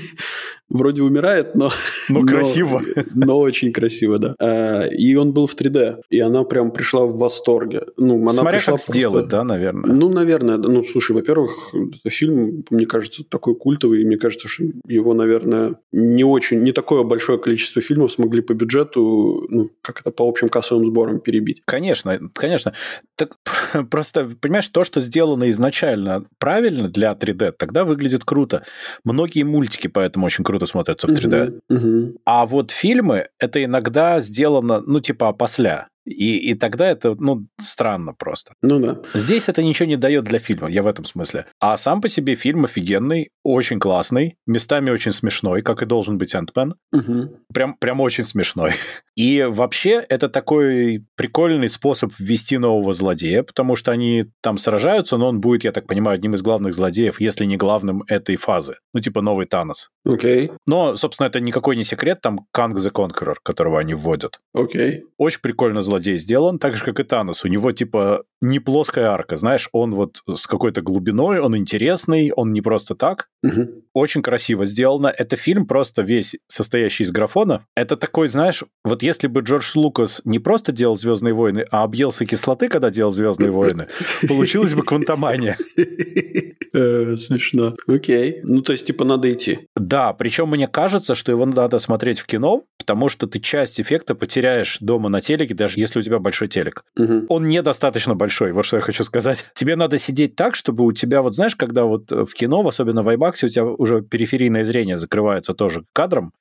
[0.72, 1.70] Вроде умирает, но...
[2.08, 2.82] но красиво.
[3.14, 4.34] Но очень красиво, да.
[4.40, 7.82] А, И он был в 3D, и она прям пришла в восторге.
[7.96, 9.94] Ну, она Смотря пришла как просто- сделать, да, наверное.
[9.94, 11.74] Ну, наверное, ну, слушай, во-первых,
[12.08, 17.02] фильм, мне кажется, такой культовый, и мне кажется, что его, наверное, не очень, не такое
[17.02, 21.62] большое количество фильмов смогли по бюджету, ну, как это по общим кассовым сборам перебить.
[21.64, 22.72] Конечно, конечно.
[23.16, 23.36] Так
[23.90, 28.64] просто, понимаешь, то, что сделано изначально правильно для 3D, тогда выглядит круто.
[29.04, 31.60] Многие мультики поэтому очень круто смотрятся в 3D.
[31.68, 32.18] Мгм, мгм.
[32.24, 35.88] А вот фильмы, это иногда сделано, ну, типа, опосля.
[36.04, 38.54] И, и тогда это, ну, странно просто.
[38.62, 38.98] Ну да.
[39.14, 41.46] Здесь это ничего не дает для фильма, я в этом смысле.
[41.60, 46.34] А сам по себе фильм офигенный, очень классный, местами очень смешной, как и должен быть
[46.34, 46.72] Ant-Man.
[46.92, 47.30] Мгм.
[47.52, 48.72] Прям, прям очень смешной.
[49.14, 55.28] И вообще это такой прикольный способ ввести нового злодея, потому что они там сражаются, но
[55.28, 58.76] он будет, я так понимаю, одним из главных злодеев, если не главным этой фазы.
[58.94, 59.90] Ну, типа новый Танос.
[60.04, 64.38] Окей, Но, собственно, это никакой не секрет, там Канг the Conqueror, которого они вводят.
[64.54, 65.04] окей.
[65.18, 67.44] Очень прикольно злодей сделан, так же, как и Танос.
[67.44, 72.52] У него, типа, не плоская арка, знаешь, он вот с какой-то глубиной, он интересный, он
[72.52, 73.28] не просто так.
[73.42, 73.84] Угу.
[73.92, 75.08] Очень красиво сделано.
[75.08, 77.66] Это фильм просто весь состоящий из графона.
[77.76, 82.24] Это такой, знаешь, вот если бы Джордж Лукас не просто делал «Звездные войны», а объелся
[82.24, 83.86] кислоты, когда делал «Звездные войны»,
[84.28, 85.58] получилась бы квантомания.
[86.74, 87.76] Э, смешно.
[87.86, 88.40] Окей.
[88.44, 89.68] Ну, то есть, типа, надо идти.
[89.76, 94.14] Да, причем мне кажется, что его надо смотреть в кино, потому что ты часть эффекта
[94.14, 96.84] потеряешь дома на телеке, даже если у тебя большой телек.
[97.28, 99.44] Он недостаточно большой, вот что я хочу сказать.
[99.54, 103.08] Тебе надо сидеть так, чтобы у тебя, вот знаешь, когда вот в кино, особенно в
[103.08, 106.32] IMAX, у тебя уже периферийное зрение закрывается тоже кадром,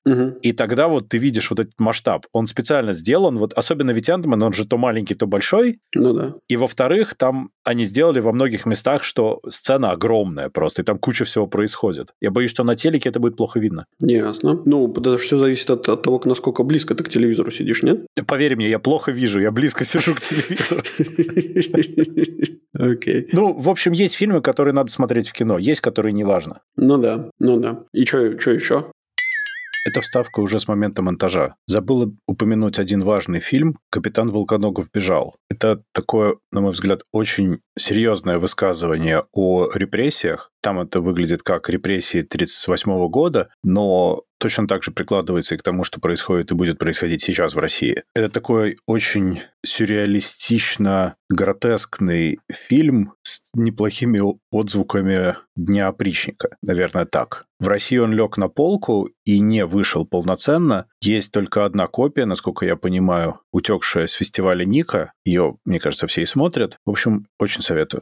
[0.41, 2.25] и тогда вот ты видишь вот этот масштаб.
[2.31, 5.79] Он специально сделан, вот особенно ведь Антман, он же то маленький, то большой.
[5.95, 6.33] Ну да.
[6.47, 11.25] И во-вторых, там они сделали во многих местах, что сцена огромная просто, и там куча
[11.25, 12.13] всего происходит.
[12.21, 13.85] Я боюсь, что на телеке это будет плохо видно.
[14.01, 14.61] Ясно.
[14.65, 18.05] Ну, что все зависит от, от того, насколько близко ты к телевизору сидишь, нет?
[18.27, 20.83] Поверь мне, я плохо вижу, я близко сижу к телевизору.
[22.73, 23.29] Окей.
[23.31, 26.61] Ну, в общем, есть фильмы, которые надо смотреть в кино, есть, которые не важно.
[26.75, 27.83] Ну да, ну да.
[27.93, 28.91] И что еще?
[29.85, 31.55] Это вставка уже с момента монтажа.
[31.67, 35.35] Забыла упомянуть один важный фильм «Капитан Волконогов бежал».
[35.49, 40.51] Это такое, на мой взгляд, очень серьезное высказывание о репрессиях.
[40.61, 45.83] Там это выглядит как репрессии 1938 года, но точно так же прикладывается и к тому,
[45.83, 48.03] что происходит и будет происходить сейчас в России.
[48.13, 57.45] Это такой очень сюрреалистично гротескный фильм с неплохими отзвуками Дня опричника, наверное, так.
[57.59, 60.87] В России он лег на полку и не вышел полноценно.
[61.01, 65.13] Есть только одна копия, насколько я понимаю, утекшая с фестиваля Ника.
[65.25, 66.77] Ее, мне кажется, все и смотрят.
[66.85, 68.01] В общем, очень советую.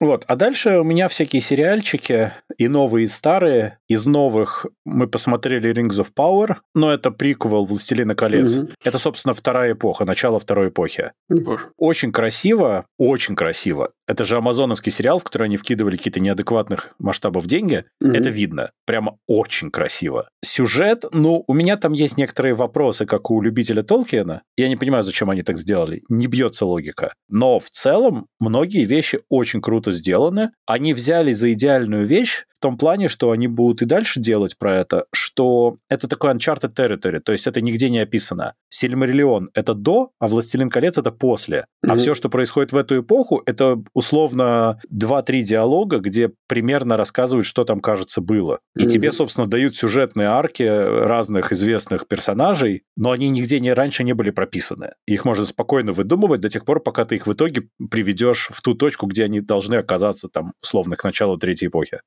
[0.00, 3.78] Вот, а дальше у меня всякие сериальчики, и новые, и старые.
[3.88, 8.58] Из новых мы посмотрели Rings of Power, но это приквел «Властелина колец».
[8.58, 8.68] Угу.
[8.84, 11.12] Это, собственно, вторая эпоха, начало второй эпохи.
[11.28, 11.70] Боже.
[11.76, 13.90] Очень красиво, очень красиво.
[14.08, 17.84] Это же амазоновский сериал, в который они вкидывали какие-то неадекватных масштабов деньги.
[18.00, 18.10] Угу.
[18.12, 18.70] Это видно.
[18.86, 20.30] Прямо очень красиво.
[20.42, 24.42] Сюжет, ну, у меня там есть некоторые вопросы, как у любителя Толкиена.
[24.56, 26.02] Я не понимаю, зачем они так сделали.
[26.08, 27.12] Не бьется логика.
[27.28, 30.52] Но в целом многие вещи очень круто сделаны.
[30.66, 34.76] Они взяли за идеальную вещь в том плане, что они будут и дальше делать про
[34.76, 38.54] это, что это такой Uncharted Territory, то есть это нигде не описано.
[38.68, 41.66] Сильмариллион— это до, а Властелин колец— это после.
[41.84, 41.92] Mm-hmm.
[41.92, 47.64] А все, что происходит в эту эпоху, это условно 2-3 диалога, где примерно рассказывают, что
[47.64, 48.58] там, кажется, было.
[48.74, 48.88] И mm-hmm.
[48.88, 54.30] тебе, собственно, дают сюжетные арки разных известных персонажей, но они нигде не раньше не были
[54.30, 54.94] прописаны.
[55.06, 58.74] Их можно спокойно выдумывать до тех пор, пока ты их в итоге приведешь в ту
[58.74, 62.00] точку, где они должны оказаться там, условно, к началу третьей эпохи.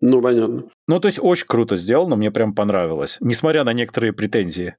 [0.00, 0.64] Ну, понятно.
[0.88, 3.16] Ну, то есть очень круто сделано, мне прям понравилось.
[3.20, 4.76] Несмотря на некоторые претензии.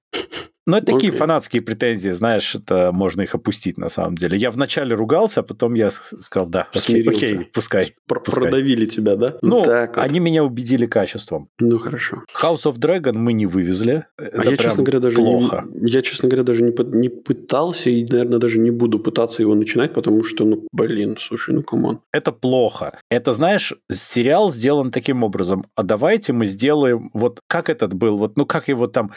[0.66, 1.18] Но это такие okay.
[1.18, 4.38] фанатские претензии, знаешь, это можно их опустить на самом деле.
[4.38, 8.44] Я вначале ругался, а потом я сказал, да, okay, okay пускай, Пр- пускай.
[8.44, 9.38] Продавили тебя, да?
[9.42, 10.04] Ну, так вот.
[10.04, 11.50] они меня убедили качеством.
[11.60, 12.24] Ну, хорошо.
[12.42, 14.06] House of Dragon мы не вывезли.
[14.18, 15.66] А это а я, честно говоря, даже плохо.
[15.74, 19.56] Не, я, честно говоря, даже не, не пытался и, наверное, даже не буду пытаться его
[19.56, 22.00] начинать, потому что, ну, блин, слушай, ну, come on.
[22.14, 23.00] Это плохо.
[23.10, 25.66] Это, знаешь, сериал сделан таким образом.
[25.76, 29.12] А давайте мы сделаем вот как этот был, вот, ну, как его там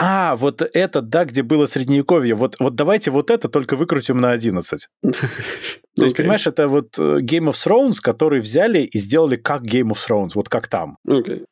[0.00, 4.30] а, вот это, да, где было средневековье, вот, вот давайте вот это только выкрутим на
[4.30, 4.86] 11.
[5.98, 9.90] То есть, понимаешь, это вот э, Game of Thrones, который взяли и сделали как Game
[9.90, 10.96] of Thrones, вот как там.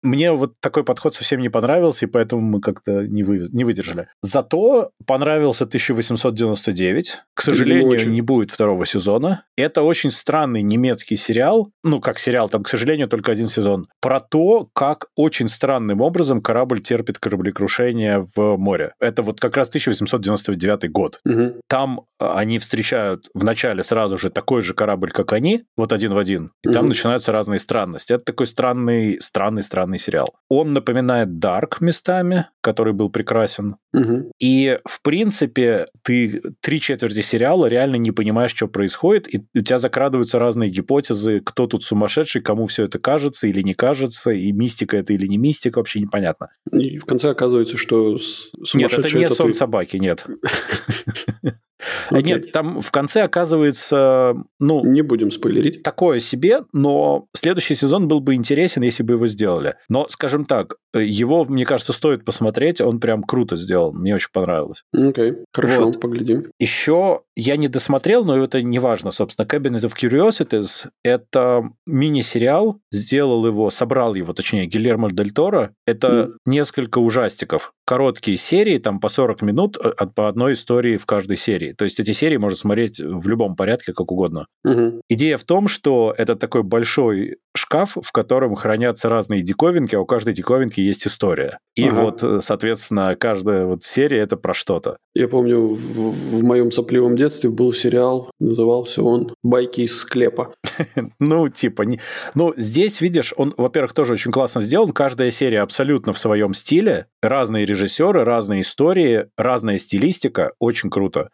[0.02, 4.06] Мне вот такой подход совсем не понравился, и поэтому мы как-то не, вы, не выдержали.
[4.22, 7.22] Зато понравился 1899.
[7.34, 9.44] К сожалению, не, не будет второго сезона.
[9.56, 14.20] Это очень странный немецкий сериал, ну, как сериал, там, к сожалению, только один сезон, про
[14.20, 18.92] то, как очень странным образом корабль терпит кораблекрушение в море.
[19.00, 21.18] Это вот как раз 1899 год.
[21.24, 21.60] Угу.
[21.68, 26.18] Там а, они встречают вначале сразу же такой же корабль, как они, вот один в
[26.18, 26.74] один, и угу.
[26.74, 28.12] там начинаются разные странности.
[28.12, 30.34] Это такой странный, странный, странный сериал.
[30.48, 33.76] Он напоминает Dark местами, который был прекрасен.
[33.92, 34.32] Угу.
[34.40, 39.78] И, в принципе, ты три четверти сериала реально не понимаешь, что происходит, и у тебя
[39.78, 44.96] закрадываются разные гипотезы, кто тут сумасшедший, кому все это кажется или не кажется, и мистика
[44.96, 46.48] это или не мистика, вообще непонятно.
[46.72, 48.18] И в конце оказывается, что
[48.74, 49.54] нет, это не сон ты...
[49.54, 50.24] собаки, нет.
[52.10, 52.22] Okay.
[52.22, 54.84] Нет, там в конце оказывается, ну...
[54.84, 55.82] Не будем спойлерить.
[55.82, 59.74] Такое себе, но следующий сезон был бы интересен, если бы его сделали.
[59.88, 64.84] Но, скажем так, его, мне кажется, стоит посмотреть, он прям круто сделал, мне очень понравилось.
[64.92, 65.44] Окей, okay.
[65.52, 66.00] хорошо, вот.
[66.00, 66.50] поглядим.
[66.58, 73.46] Еще я не досмотрел, но это не важно, собственно, Cabinet of Curiosities– это мини-сериал, сделал
[73.46, 75.74] его, собрал его, точнее, Гильермо Дель Торо.
[75.86, 76.32] Это mm.
[76.46, 77.72] несколько ужастиков.
[77.86, 81.72] Короткие серии, там по 40 минут э, от, по одной истории в каждой серии.
[81.72, 84.46] То есть эти серии можно смотреть в любом порядке, как угодно.
[84.64, 85.02] Угу.
[85.08, 90.04] Идея в том, что это такой большой шкаф, в котором хранятся разные диковинки, а у
[90.04, 91.58] каждой диковинки есть история.
[91.74, 92.02] И ага.
[92.02, 94.98] вот, э, соответственно, каждая вот серия это про что-то.
[95.14, 100.52] Я помню, в, в моем сопливом детстве был сериал, назывался он «Байки из склепа».
[101.18, 101.84] Ну, типа,
[102.34, 104.92] ну, здесь, видишь, он, во-первых, тоже очень классно сделан.
[104.92, 107.06] Каждая серия абсолютно в своем стиле.
[107.26, 110.52] Разные режиссеры, разные истории, разная стилистика.
[110.60, 111.30] Очень круто.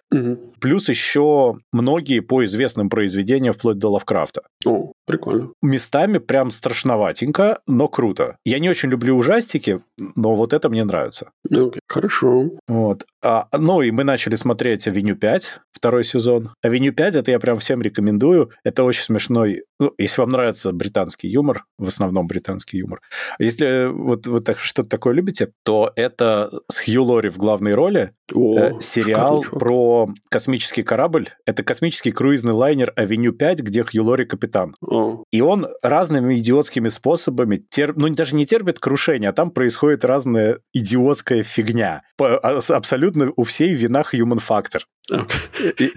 [0.63, 4.43] Плюс еще многие по известным произведениям вплоть до Лавкрафта.
[4.65, 5.51] О, прикольно.
[5.61, 8.37] Местами прям страшноватенько, но круто.
[8.45, 11.31] Я не очень люблю ужастики, но вот это мне нравится.
[11.53, 12.51] Okay, хорошо.
[12.69, 13.05] Вот.
[13.25, 16.51] А, ну и мы начали смотреть «Авеню 5», второй сезон.
[16.63, 18.51] «Авеню 5»— это я прям всем рекомендую.
[18.63, 19.65] Это очень смешной...
[19.81, 23.01] Ну, если вам нравится британский юмор, в основном британский юмор.
[23.41, 28.13] Если вот вы так, что-то такое любите, то это с Хью Лори в главной роли
[28.33, 30.52] О, э, сериал про космический
[30.83, 31.29] корабль.
[31.47, 34.75] Это космический круизный лайнер «Авеню 5», где Хью Лори капитан.
[34.81, 35.25] О.
[35.31, 37.95] И он разными идиотскими способами, тер...
[37.97, 42.03] ну даже не терпит крушение, а там происходит разная идиотская фигня.
[42.17, 42.39] По...
[42.39, 44.83] А, абсолютно у всей вина human factor.
[45.11, 45.93] Okay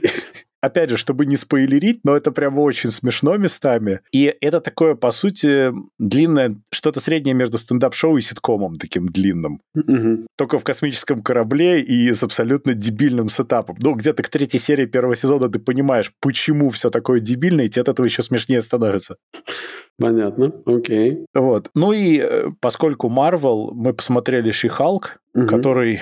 [0.66, 4.02] опять же, чтобы не спойлерить, но это прямо очень смешно местами.
[4.12, 9.62] И это такое, по сути, длинное, что-то среднее между стендап-шоу и ситкомом таким длинным.
[9.76, 10.28] Угу.
[10.38, 13.78] Только в космическом корабле и с абсолютно дебильным сетапом.
[13.82, 17.84] Ну, где-то к третьей серии первого сезона ты понимаешь, почему все такое дебильное, и тебе
[17.84, 19.18] от этого еще смешнее становится.
[19.98, 21.26] Понятно, окей.
[21.34, 21.70] Вот.
[21.74, 25.48] Ну и э, поскольку Marvel, мы посмотрели Ши-Халк, угу.
[25.48, 26.00] который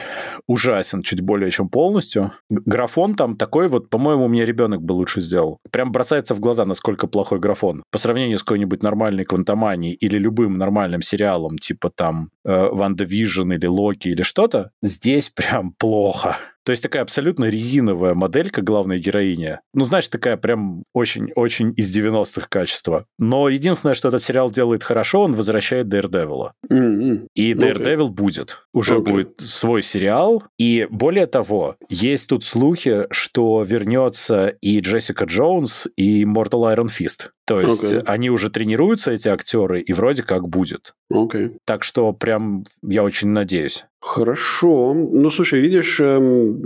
[0.47, 2.31] ужасен чуть более чем полностью.
[2.49, 5.59] Графон там такой вот, по-моему, меня ребенок бы лучше сделал.
[5.71, 7.83] Прям бросается в глаза, насколько плохой графон.
[7.91, 13.67] По сравнению с какой-нибудь нормальной Квантоманией или любым нормальным сериалом, типа там э, WandaVision или
[13.67, 16.37] Локи или что-то, здесь прям плохо.
[16.65, 19.59] То есть такая абсолютно резиновая моделька главной героини.
[19.73, 23.05] Ну, знаешь, такая прям очень-очень из 90-х качества.
[23.17, 26.51] Но единственное, что этот сериал делает хорошо, он возвращает Daredevil.
[26.69, 27.27] Mm-hmm.
[27.35, 28.09] И Daredevil okay.
[28.09, 28.65] будет.
[28.73, 29.11] Уже okay.
[29.11, 30.43] будет свой сериал.
[30.57, 37.29] И более того, есть тут слухи, что вернется и Джессика Джонс, и Immortal Iron Fist.
[37.45, 38.01] То есть okay.
[38.05, 40.93] они уже тренируются, эти актеры, и вроде как будет.
[41.11, 41.57] Okay.
[41.65, 43.85] Так что прям я очень надеюсь.
[44.03, 44.93] Хорошо.
[44.93, 46.61] Ну, слушай, видишь, эм,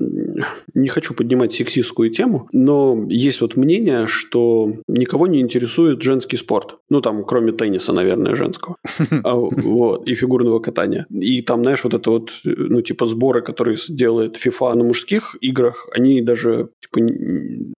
[0.74, 6.78] не хочу поднимать сексистскую тему, но есть вот мнение, что никого не интересует женский спорт.
[6.90, 8.78] Ну, там, кроме тенниса, наверное, женского.
[9.24, 11.06] А, вот, и фигурного катания.
[11.10, 15.88] И там, знаешь, вот это вот, ну, типа сборы, которые делает FIFA на мужских играх,
[15.92, 17.02] они даже, типа,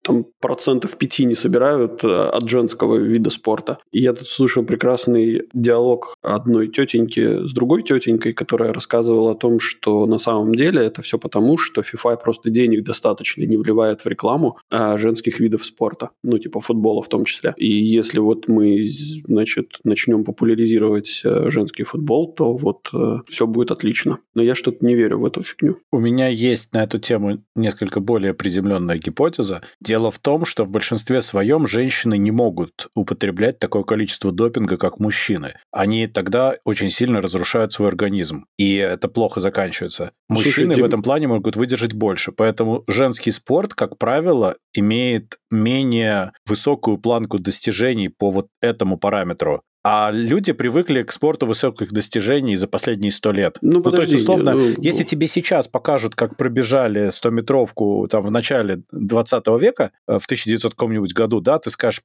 [0.02, 3.78] там процентов пяти не собирают э, от женского вида спорта.
[3.92, 9.47] И я тут слышал прекрасный диалог одной тетеньки с другой тетенькой, которая рассказывала о том,
[9.58, 14.06] что на самом деле это все потому, что FIFA просто денег достаточно не вливает в
[14.06, 17.54] рекламу а женских видов спорта, ну, типа футбола в том числе.
[17.56, 18.84] И если вот мы,
[19.26, 24.18] значит, начнем популяризировать э, женский футбол, то вот э, все будет отлично.
[24.34, 25.78] Но я что-то не верю в эту фигню.
[25.90, 29.62] У меня есть на эту тему несколько более приземленная гипотеза.
[29.80, 35.00] Дело в том, что в большинстве своем женщины не могут употреблять такое количество допинга, как
[35.00, 35.54] мужчины.
[35.70, 40.12] Они тогда очень сильно разрушают свой организм, и это плохо заканчивается.
[40.28, 40.82] Мужчины Слушайте...
[40.82, 47.38] в этом плане могут выдержать больше, поэтому женский спорт, как правило, имеет менее высокую планку
[47.38, 49.62] достижений по вот этому параметру.
[49.84, 53.58] А люди привыкли к спорту высоких достижений за последние сто лет.
[53.62, 58.22] Ну, подожди, ну, то есть, условно, ну, если тебе сейчас покажут, как пробежали 100-метровку там,
[58.22, 62.02] в начале 20 века, э, в 1900 каком-нибудь году, да, ты скажешь,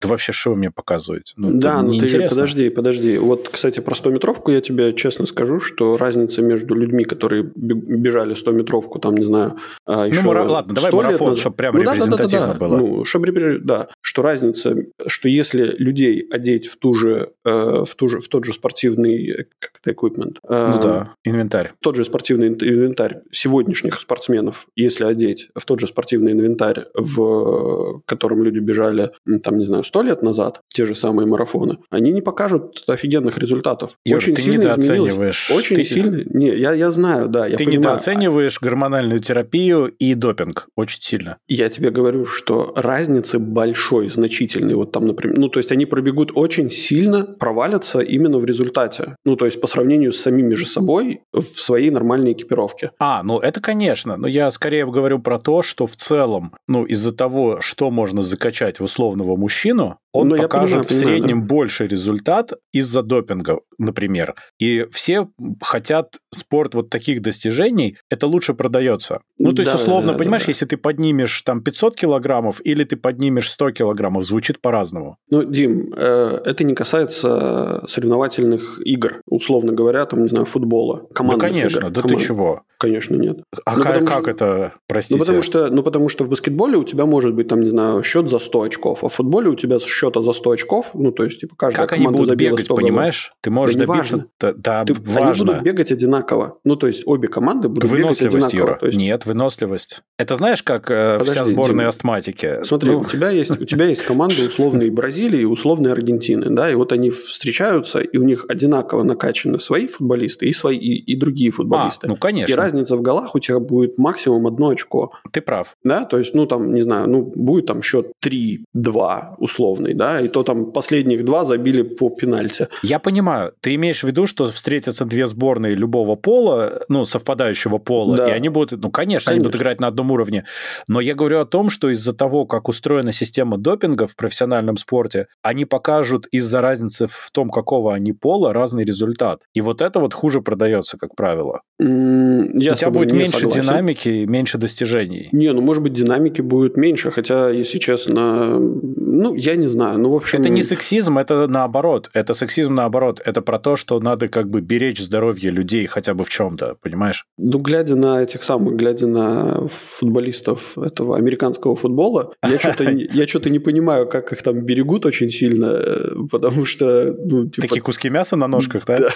[0.00, 1.32] да вообще что вы мне показываете?
[1.36, 3.16] Ну, да, ну ты подожди, подожди.
[3.16, 8.98] Вот, кстати, про 100-метровку я тебе честно скажу, что разница между людьми, которые бежали 100-метровку,
[8.98, 9.56] там, не знаю,
[9.86, 10.44] а, еще Ну, мара...
[10.44, 11.38] ладно, давай марафон, лет...
[11.38, 12.66] чтобы прям ну, репрезентативно да, да, да, да.
[12.68, 12.76] было.
[12.76, 18.08] Ну, чтобы, да, что разница, что если людей одеть в ту же, э, в, ту
[18.08, 19.46] же, в тот же спортивный
[19.86, 21.72] equipment, э, ну да, инвентарь.
[21.80, 28.42] Тот же спортивный инвентарь сегодняшних спортсменов, если одеть в тот же спортивный инвентарь, в котором
[28.42, 29.10] люди бежали,
[29.42, 33.92] там, не знаю, сто лет назад, те же самые марафоны, они не покажут офигенных результатов.
[34.04, 35.46] Юр, очень ты сильно недооцениваешь.
[35.46, 35.64] Изменилось.
[35.64, 35.84] Очень ты...
[35.84, 36.22] сильно.
[36.38, 37.46] Не, я, я знаю, да.
[37.46, 37.78] Я ты понимаю.
[37.78, 41.38] недооцениваешь гормональную терапию и допинг очень сильно.
[41.48, 44.74] Я тебе говорю, что разницы большой, значительный.
[44.74, 49.16] Вот там, например, ну, то есть они пробегут очень сильно, провалятся именно в результате.
[49.24, 52.90] Ну, то есть по сравнению с самими же собой в своей нормальной экипировке.
[52.98, 54.18] А, ну это конечно.
[54.18, 58.78] Но я скорее говорю про то, что в целом, ну, из-за того, что можно закачать
[58.78, 59.75] в условного мужчину,
[60.12, 61.46] он ну, покажет понимаю, в среднем да.
[61.46, 64.34] больше результат из-за допинга, например.
[64.58, 65.28] И все
[65.60, 69.20] хотят спорт вот таких достижений, это лучше продается.
[69.38, 70.50] Ну, то есть, да, условно, да, понимаешь, да, да.
[70.50, 75.16] если ты поднимешь там 500 килограммов или ты поднимешь 100 килограммов, звучит по-разному.
[75.30, 81.06] Ну, Дим, э, это не касается соревновательных игр, условно говоря, там, не знаю, футбола.
[81.18, 81.90] Да, конечно, игр.
[81.90, 82.20] да Команд...
[82.20, 82.62] ты чего?
[82.78, 83.38] Конечно, нет.
[83.64, 84.30] А ну, как, как что...
[84.30, 85.18] это, простите?
[85.18, 88.02] Ну потому, что, ну, потому что в баскетболе у тебя может быть, там, не знаю,
[88.02, 91.24] счет за 100 очков, а в футболе у тебя счета за 100 очков, ну, то
[91.24, 93.32] есть, типа, каждая как команда они бегать, понимаешь?
[93.40, 94.26] Ты можешь да добиться...
[94.40, 95.30] Да, да Ты, важно.
[95.30, 96.58] Они будут бегать одинаково.
[96.64, 98.56] Ну, то есть, обе команды будут бегать одинаково.
[98.56, 98.78] Юра.
[98.82, 98.98] Есть...
[98.98, 100.02] Нет, выносливость.
[100.18, 102.62] Это знаешь, как э, Подожди, вся сборная Дим, астматики?
[102.62, 103.00] Смотри, ну...
[103.00, 106.92] у, тебя есть, у тебя есть команды условной Бразилии и условной Аргентины, да, и вот
[106.92, 112.06] они встречаются, и у них одинаково накачаны свои футболисты и свои и, и другие футболисты.
[112.06, 112.52] А, ну, конечно.
[112.52, 115.12] И разница в голах у тебя будет максимум одно очко.
[115.32, 115.76] Ты прав.
[115.84, 120.28] Да, то есть, ну, там, не знаю, ну, будет там счет 3-2 условный, да, и
[120.28, 122.55] то там последних два забили по пенальти.
[122.82, 123.52] Я понимаю.
[123.60, 128.28] Ты имеешь в виду, что встретятся две сборные любого пола, ну, совпадающего пола, да.
[128.28, 130.44] и они будут, ну, конечно, конечно, они будут играть на одном уровне.
[130.88, 135.26] Но я говорю о том, что из-за того, как устроена система допинга в профессиональном спорте,
[135.42, 139.42] они покажут из-за разницы в том, какого они пола, разный результат.
[139.54, 141.60] И вот это вот хуже продается, как правило.
[141.78, 143.62] Я У тебя будет меньше согласен.
[143.62, 145.28] динамики, меньше достижений.
[145.32, 149.98] Не, ну, может быть, динамики будет меньше, хотя, если честно, ну, я не знаю.
[149.98, 150.40] Ну, в общем...
[150.40, 152.10] Это не сексизм, это наоборот.
[152.14, 153.20] Это сексизм наоборот.
[153.24, 157.26] Это про то, что надо как бы беречь здоровье людей хотя бы в чем-то, понимаешь?
[157.38, 163.50] Ну, глядя на этих самых, глядя на футболистов этого американского футбола, я что-то я что-то
[163.50, 167.14] не понимаю, как их там берегут очень сильно, э, потому что...
[167.18, 167.68] Ну, типа...
[167.68, 169.08] Такие куски мяса на ножках, да?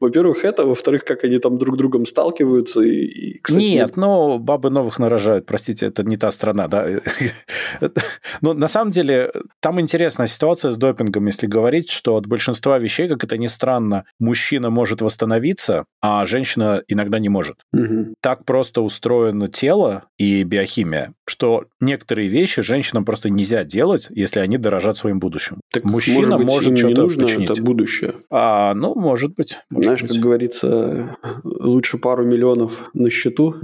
[0.00, 0.64] Во-первых, это.
[0.64, 2.82] Во-вторых, как они там друг другом сталкиваются.
[2.82, 6.88] И, Нет, ну, бабы новых нарожают, простите, это не та страна, да.
[8.40, 13.08] Но на самом деле, там интересная ситуация с допингом, если говорить, что от большинства вещей,
[13.08, 17.56] как это ни странно, мужчина может восстановиться, а женщина иногда не может.
[17.72, 18.14] Угу.
[18.20, 24.58] Так просто устроено тело и биохимия, что некоторые вещи женщинам просто нельзя делать, если они
[24.58, 25.60] дорожат своим будущим.
[25.72, 27.50] Так, Мужчина может, быть, может что-то нужно починить.
[27.50, 28.14] это будущее.
[28.30, 29.58] А, ну, может быть.
[29.70, 30.12] Может Знаешь, быть.
[30.12, 33.56] как говорится, лучше пару миллионов на счету.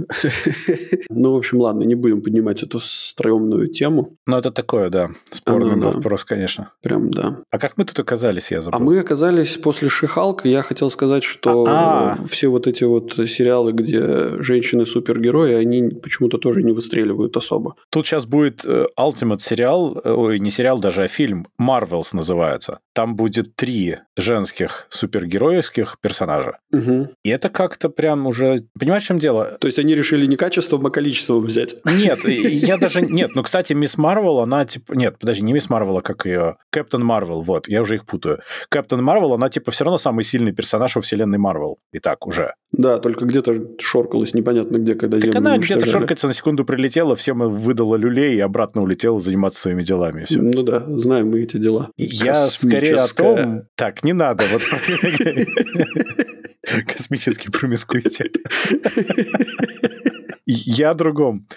[1.09, 4.15] ну, в общем, ладно, не будем поднимать эту стрёмную тему.
[4.25, 6.71] Ну, это такое, да, спорный вопрос, конечно.
[6.81, 7.39] Прям, да.
[7.49, 8.79] А как мы тут оказались, я забыл?
[8.79, 10.47] А мы оказались после Шихалка.
[10.47, 12.17] Я хотел сказать, что А-а.
[12.27, 17.75] все вот эти вот сериалы, где женщины-супергерои, они почему-то тоже не выстреливают особо.
[17.89, 22.79] Тут сейчас будет э, Ultimate сериал, э, ой, не сериал даже, а фильм, Marvels называется.
[22.93, 26.59] Там будет три женских супергероических персонажа.
[26.73, 27.09] Угу.
[27.23, 28.65] И это как-то прям уже...
[28.79, 29.57] Понимаешь, в чем дело?
[29.59, 31.75] То есть они решили не качеством, а количеством взять?
[31.85, 33.01] Нет, я даже...
[33.11, 33.97] Нет, ну, кстати, Ms.
[33.97, 34.93] Marvel, она типа...
[34.93, 35.69] Нет, подожди, не Ms.
[35.69, 36.57] Marvel, а как ее...
[36.71, 38.39] Captain Marvel, вот, я уже их путаю.
[38.81, 41.77] Captain Marvel, она типа все равно самый сильный персонаж во вселенной Марвел.
[41.93, 42.53] И так уже.
[42.71, 47.39] Да, только где-то шоркалась непонятно где, когда так она где-то шоркается, на секунду прилетела, всем
[47.39, 50.25] выдала люлей и обратно улетела заниматься своими делами.
[50.25, 50.41] Все.
[50.41, 51.89] Ну да, знаем мы эти дела.
[51.97, 53.63] Я скорее о том...
[53.75, 54.45] Так, не надо.
[54.51, 54.63] Вот
[56.87, 58.37] Космический промискуитет.
[60.53, 61.47] Я о другом.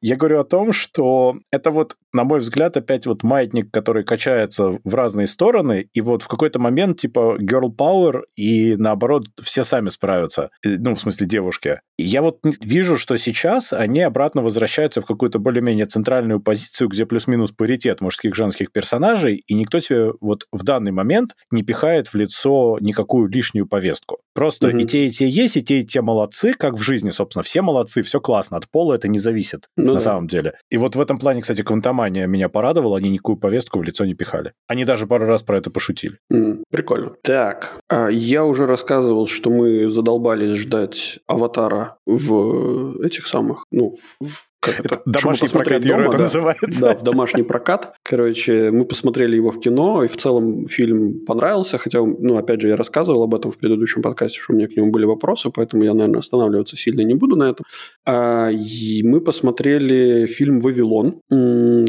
[0.00, 4.78] Я говорю о том, что это вот, на мой взгляд, опять вот маятник, который качается
[4.84, 9.88] в разные стороны, и вот в какой-то момент типа girl power, и наоборот, все сами
[9.88, 10.50] справятся.
[10.64, 11.80] Ну, в смысле, девушки.
[11.98, 17.52] я вот вижу, что сейчас они обратно возвращаются в какую-то более-менее центральную позицию, где плюс-минус
[17.52, 22.76] паритет мужских женских персонажей, и никто тебе вот в данный момент не пихает в лицо
[22.80, 24.18] никакую лишнюю повестку.
[24.34, 24.78] Просто угу.
[24.78, 27.62] и те, и те есть, и те, и те молодцы, как в жизни, собственно, все
[27.62, 30.00] молодцы, все классно, от пола это не зависит ну, на да.
[30.00, 30.54] самом деле.
[30.70, 34.14] И вот в этом плане, кстати, Квантомания меня порадовала, они никакую повестку в лицо не
[34.14, 34.52] пихали.
[34.66, 36.18] Они даже пару раз про это пошутили.
[36.32, 37.12] Mm, прикольно.
[37.22, 44.53] Так, а, я уже рассказывал, что мы задолбались ждать аватара в этих самых, ну, в
[44.68, 46.80] это, домашний прокат дома, Юра, это да, называется.
[46.80, 47.94] Да, в домашний прокат.
[48.02, 52.68] Короче, мы посмотрели его в кино, и в целом фильм понравился, хотя, ну, опять же,
[52.68, 55.84] я рассказывал об этом в предыдущем подкасте, что у меня к нему были вопросы, поэтому
[55.84, 57.64] я, наверное, останавливаться сильно не буду на этом.
[58.06, 61.20] А, и мы посмотрели фильм «Вавилон»,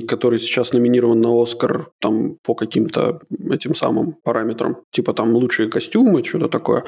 [0.08, 4.78] который сейчас номинирован на «Оскар» там по каким-то этим самым параметрам.
[4.92, 6.84] Типа там лучшие костюмы, что-то такое.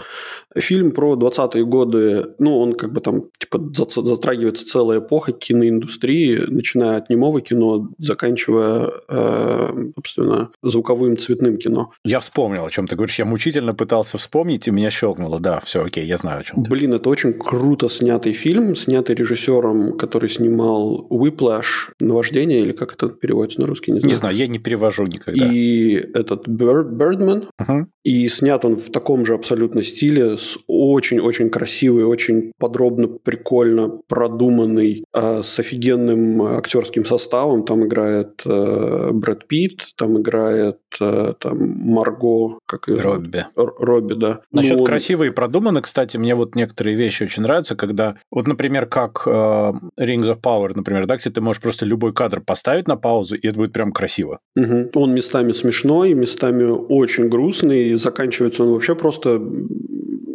[0.56, 6.46] Фильм про 20-е годы, ну, он как бы там, типа, затрагивается целая эпоха киноиндустрии, киноиндустрии,
[6.48, 11.92] начиная от немого кино, заканчивая, э, собственно, звуковым цветным кино.
[12.04, 13.20] Я вспомнил, о чем ты говоришь.
[13.20, 15.40] Я мучительно пытался вспомнить, и меня щелкнуло.
[15.40, 16.70] Да, все, окей, я знаю, о чем ты.
[16.70, 23.10] Блин, это очень круто снятый фильм, снятый режиссером, который снимал Whiplash, «Наваждение», или как это
[23.10, 24.12] переводится на русский, не знаю.
[24.12, 25.52] Не знаю, я не перевожу никогда.
[25.52, 27.88] И этот Bird, Birdman, угу.
[28.04, 35.04] и снят он в таком же абсолютно стиле, с очень-очень красивый, очень подробно, прикольно продуманный,
[35.14, 37.64] э, с офигенным актерским составом.
[37.64, 43.46] Там играет э, Брэд Питт, там играет э, там Марго, как ее Робби.
[43.56, 44.40] Р- Робби, да.
[44.52, 48.86] Насчет ну, красивый и продуманный, кстати, мне вот некоторые вещи очень нравятся, когда, вот, например,
[48.86, 52.96] как э, Rings of Power, например, да, где ты можешь просто любой кадр поставить на
[52.96, 54.40] паузу, и это будет прям красиво.
[54.56, 54.92] Угу.
[54.96, 59.42] Он местами смешной, местами очень грустный, и заканчивается он вообще просто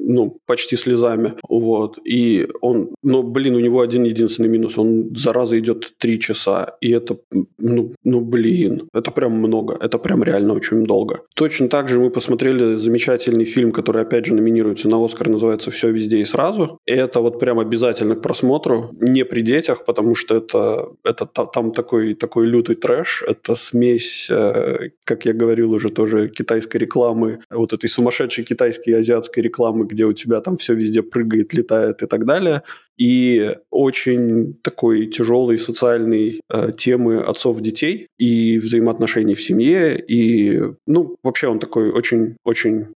[0.04, 5.58] ну, почти слезами, вот, и он, но, блин, у него один единственный минус, он, зараза,
[5.58, 7.18] идет три часа, и это,
[7.58, 11.22] ну, ну, блин, это прям много, это прям реально очень долго.
[11.34, 15.90] Точно так же мы посмотрели замечательный фильм, который, опять же, номинируется на Оскар, называется «Все
[15.90, 20.36] везде и сразу», и это вот прям обязательно к просмотру, не при детях, потому что
[20.36, 26.28] это, это там такой, такой лютый трэш, это смесь, э, как я говорил уже тоже,
[26.28, 31.02] китайской рекламы, вот этой сумасшедшей китайской и азиатской рекламы, где у тебя там все везде
[31.02, 32.62] прыгает, летает и так далее.
[32.98, 39.98] И очень такой тяжелой социальной э, темы отцов-детей и взаимоотношений в семье.
[39.98, 42.88] И, ну, вообще он такой очень-очень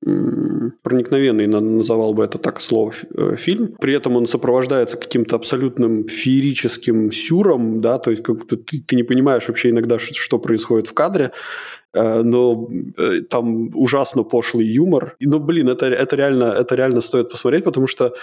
[0.83, 3.75] проникновенный, называл бы это так слово, э, фильм.
[3.79, 9.03] При этом он сопровождается каким-то абсолютным феерическим сюром, да, то есть как ты, ты не
[9.03, 11.31] понимаешь вообще иногда, что происходит в кадре.
[11.95, 12.67] Э, но
[12.97, 15.15] э, там ужасно пошлый юмор.
[15.19, 18.13] Ну, блин, это, это, реально, это реально стоит посмотреть, потому что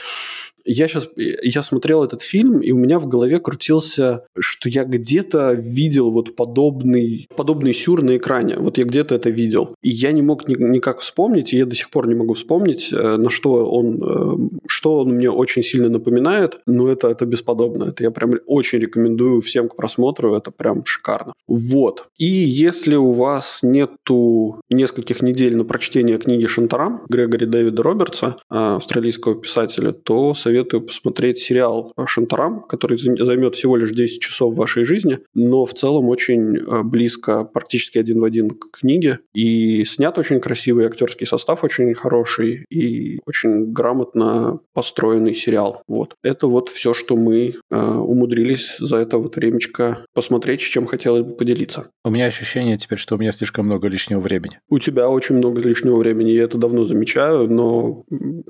[0.64, 5.52] я сейчас я смотрел этот фильм, и у меня в голове крутился, что я где-то
[5.52, 8.56] видел вот подобный, подобный сюр на экране.
[8.58, 9.74] Вот я где-то это видел.
[9.82, 12.92] И я не мог ни, никак вспомнить, и я до сих пор не могу вспомнить,
[12.92, 16.58] э, на что он, что он мне очень сильно напоминает.
[16.66, 17.84] Но это, это бесподобно.
[17.84, 20.34] Это я прям очень рекомендую всем к просмотру.
[20.34, 21.34] Это прям шикарно.
[21.46, 22.06] Вот.
[22.18, 28.76] И если у вас нету нескольких недель на прочтение книги Шантарам Грегори Дэвида Робертса, а,
[28.76, 35.20] австралийского писателя, то советую посмотреть сериал Шантарам, который займет всего лишь 10 часов вашей жизни,
[35.34, 39.20] но в целом очень а, близко, практически один в один к книге.
[39.34, 45.82] И снят очень красивый, актерский состав очень хороший и очень грамотно построенный сериал.
[45.86, 46.14] Вот.
[46.22, 51.22] Это вот все, что мы э, умудрились за это вот времечко посмотреть, с чем хотелось
[51.22, 51.88] бы поделиться.
[52.04, 54.58] У меня ощущение теперь, что у меня слишком слишком много лишнего времени.
[54.68, 58.04] У тебя очень много лишнего времени, я это давно замечаю, но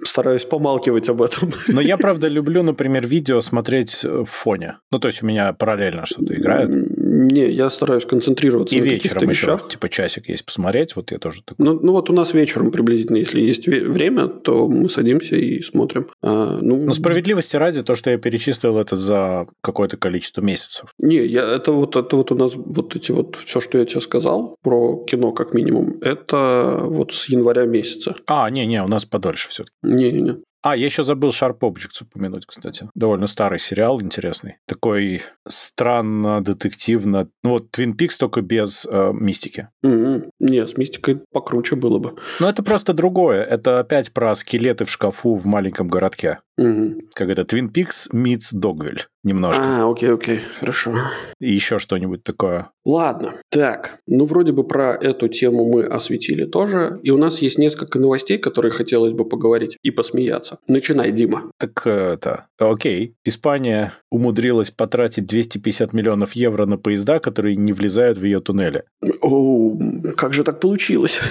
[0.05, 1.53] стараюсь помалкивать об этом.
[1.69, 4.79] Но я, правда, люблю, например, видео смотреть в фоне.
[4.91, 6.71] Ну, то есть у меня параллельно что-то играет.
[6.71, 9.69] Не, я стараюсь концентрироваться и на вечером еще, вещах.
[9.69, 11.65] типа часик есть посмотреть, вот я тоже такой.
[11.65, 16.09] Ну, ну вот у нас вечером приблизительно, если есть время, то мы садимся и смотрим.
[16.23, 20.91] А, ну, Но справедливости ради, то, что я перечислил, это за какое-то количество месяцев.
[20.99, 24.01] Не, я, это, вот, это вот у нас вот эти вот, все, что я тебе
[24.01, 28.17] сказал про кино как минимум, это вот с января месяца.
[28.29, 29.75] А, не-не, у нас подольше все-таки.
[29.83, 30.37] Не-не-не.
[30.63, 32.89] А, я еще забыл Sharp Objects упомянуть, кстати.
[32.95, 34.57] Довольно старый сериал, интересный.
[34.67, 37.29] Такой странно-детективно...
[37.43, 39.69] Ну вот Twin Peaks только без э, мистики.
[39.85, 40.31] Mm-hmm.
[40.39, 42.17] Не, с мистикой покруче было бы.
[42.39, 43.43] Ну это просто другое.
[43.43, 46.39] Это опять про скелеты в шкафу в маленьком городке.
[46.61, 47.09] Mm-hmm.
[47.15, 47.43] Как это?
[47.43, 49.01] Twin Peaks meets Dogville.
[49.25, 49.63] Немножко.
[49.63, 50.95] А, окей, окей, хорошо.
[51.41, 52.71] И еще что-нибудь такое.
[52.85, 57.59] Ладно, так, ну вроде бы про эту тему мы осветили тоже, и у нас есть
[57.59, 60.59] несколько новостей, которые хотелось бы поговорить и посмеяться.
[60.67, 61.51] Начинай, Дима.
[61.59, 63.15] Так это, окей.
[63.25, 68.85] Испания умудрилась потратить 250 миллионов евро на поезда, которые не влезают в ее туннели.
[69.21, 69.77] О,
[70.17, 71.21] как же так получилось?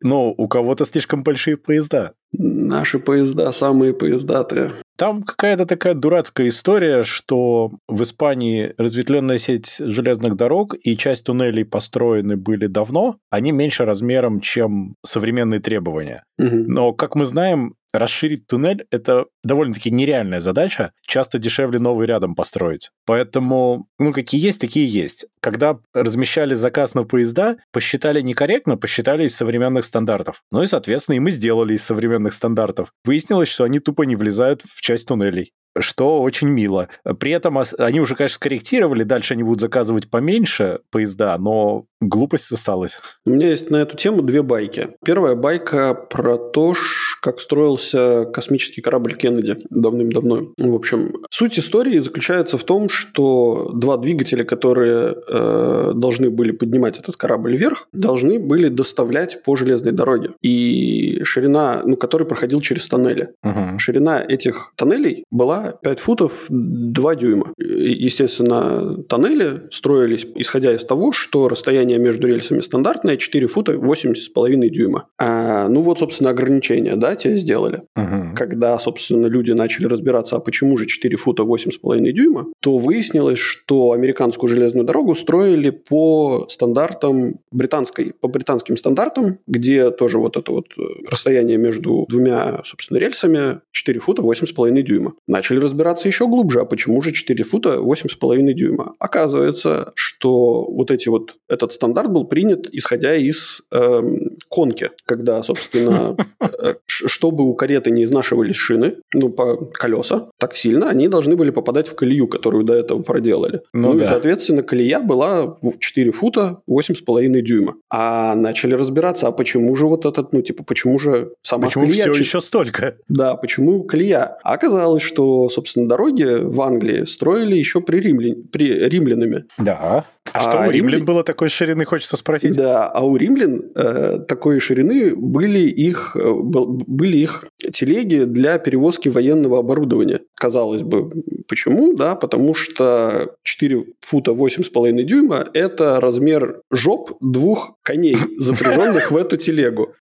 [0.00, 2.12] Но у кого-то слишком большие поезда.
[2.32, 4.74] Наши поезда самые поездатые.
[4.98, 11.64] Там какая-то такая дурацкая история, что в Испании разветвленная сеть железных дорог и часть туннелей
[11.64, 16.24] построены были давно, они меньше размером, чем современные требования.
[16.38, 16.64] Угу.
[16.66, 22.90] Но, как мы знаем, расширить туннель– это довольно-таки нереальная задача, часто дешевле новый рядом построить.
[23.06, 25.26] Поэтому, ну, какие есть, такие есть.
[25.40, 30.42] Когда размещали заказ на поезда, посчитали некорректно, посчитали из современных стандартов.
[30.50, 32.92] Ну и, соответственно, и мы сделали из современных стандартов.
[33.04, 35.52] Выяснилось, что они тупо не влезают в часть туннелей.
[35.80, 36.88] Что очень мило.
[37.18, 43.00] При этом они уже, конечно, скорректировали, дальше они будут заказывать поменьше поезда, но глупость осталась.
[43.26, 44.90] У меня есть на эту тему две байки.
[45.04, 46.74] Первая байка про то,
[47.20, 50.52] как строился космический корабль Кеннеди давным-давно.
[50.56, 56.98] В общем, суть истории заключается в том, что два двигателя, которые э, должны были поднимать
[56.98, 60.30] этот корабль вверх, должны были доставлять по железной дороге.
[60.42, 63.30] И ширина, ну, который проходил через тоннели.
[63.42, 63.78] Угу.
[63.78, 67.52] Ширина этих тоннелей была 5 футов 2 дюйма.
[67.58, 75.06] Естественно, тоннели строились исходя из того, что расстояние между рельсами стандартное 4 фута 8,5 дюйма.
[75.18, 77.82] А, ну вот, собственно, ограничения, да, те сделали.
[77.96, 78.34] Угу.
[78.36, 83.92] Когда, собственно, люди начали разбираться, а почему же 4 фута 8,5 дюйма, то выяснилось, что
[83.92, 90.66] американскую железную дорогу строили по стандартам британской, по британским стандартам, где тоже вот это вот
[90.78, 95.14] э, расстояние между двумя, собственно, рельсами 4 фута 8,5 дюйма.
[95.26, 98.94] Начали разбираться еще глубже, а почему же 4 фута 8,5 дюйма?
[98.98, 104.02] Оказывается, что вот эти вот, этот стандарт был принят, исходя из э,
[104.48, 110.88] конки, когда, собственно, э, чтобы у кареты не изнашивались шины, ну, по колеса, так сильно,
[110.88, 113.62] они должны были попадать в колею, которую до этого проделали.
[113.72, 114.04] Ну, ну да.
[114.04, 117.76] и, соответственно, колея была 4 фута 8,5 дюйма.
[117.90, 122.12] А начали разбираться, а почему же вот этот, ну, типа, почему же сама почему колея...
[122.12, 122.96] все еще столько?
[123.08, 124.38] Да, почему колея?
[124.42, 128.42] А оказалось, что, собственно, дороги в Англии строили еще при, римлян...
[128.50, 129.44] при римлянами.
[129.58, 130.06] Да.
[130.32, 132.56] А, а что у римлян было такой ширины, хочется спросить?
[132.56, 139.08] Да, а у римлян э, такой ширины были их, э, были их телеги для перевозки
[139.08, 140.20] военного оборудования.
[140.34, 141.10] Казалось бы,
[141.48, 141.94] почему?
[141.94, 149.36] Да, потому что 4 фута 8,5 дюйма– это размер жоп двух коней, запряженных в эту
[149.36, 149.94] телегу.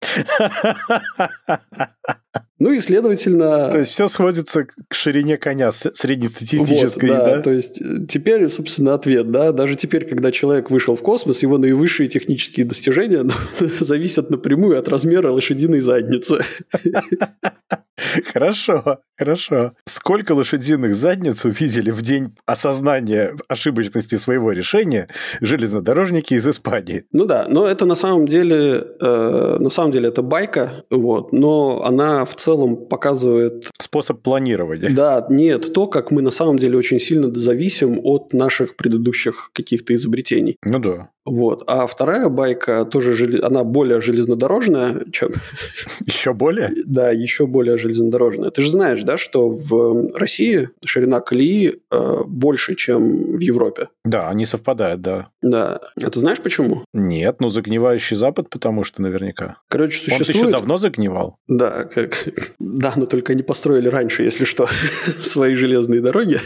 [2.57, 3.69] Ну и, следовательно...
[3.69, 7.41] То есть, все сходится к ширине коня среднестатистической, вот, да, да?
[7.41, 11.57] То есть, э, теперь, собственно, ответ, да, даже теперь, когда человек вышел в космос, его
[11.57, 13.27] наивысшие технические достижения
[13.81, 16.45] зависят напрямую от размера лошадиной задницы.
[18.33, 19.73] Хорошо, хорошо.
[19.85, 25.07] Сколько лошадиных задниц увидели в день осознания ошибочности своего решения
[25.41, 27.05] железнодорожники из Испании?
[27.11, 31.83] Ну да, но это на самом деле, э, на самом деле это байка, вот, но
[31.85, 33.69] она в целом показывает...
[33.79, 34.89] Способ планирования.
[34.89, 39.95] Да, нет, то, как мы на самом деле очень сильно зависим от наших предыдущих каких-то
[39.95, 40.57] изобретений.
[40.63, 41.09] Ну да.
[41.25, 41.63] Вот.
[41.67, 45.31] А вторая байка тоже, она более железнодорожная, чем...
[46.05, 46.71] Еще более?
[46.85, 48.51] Да, еще более железнодорожная.
[48.51, 53.89] Ты же знаешь, да, что в России ширина колеи э, больше, чем в Европе.
[54.03, 55.29] Да, они совпадают, да.
[55.41, 55.79] Да.
[56.01, 56.83] А ты знаешь почему?
[56.93, 59.57] Нет, ну загнивающий Запад, потому что наверняка.
[59.67, 60.29] Короче, существует...
[60.29, 61.37] Он еще давно загнивал?
[61.47, 62.27] Да, как...
[62.59, 64.67] да, но только они построили раньше, если что,
[65.21, 66.39] свои железные дороги.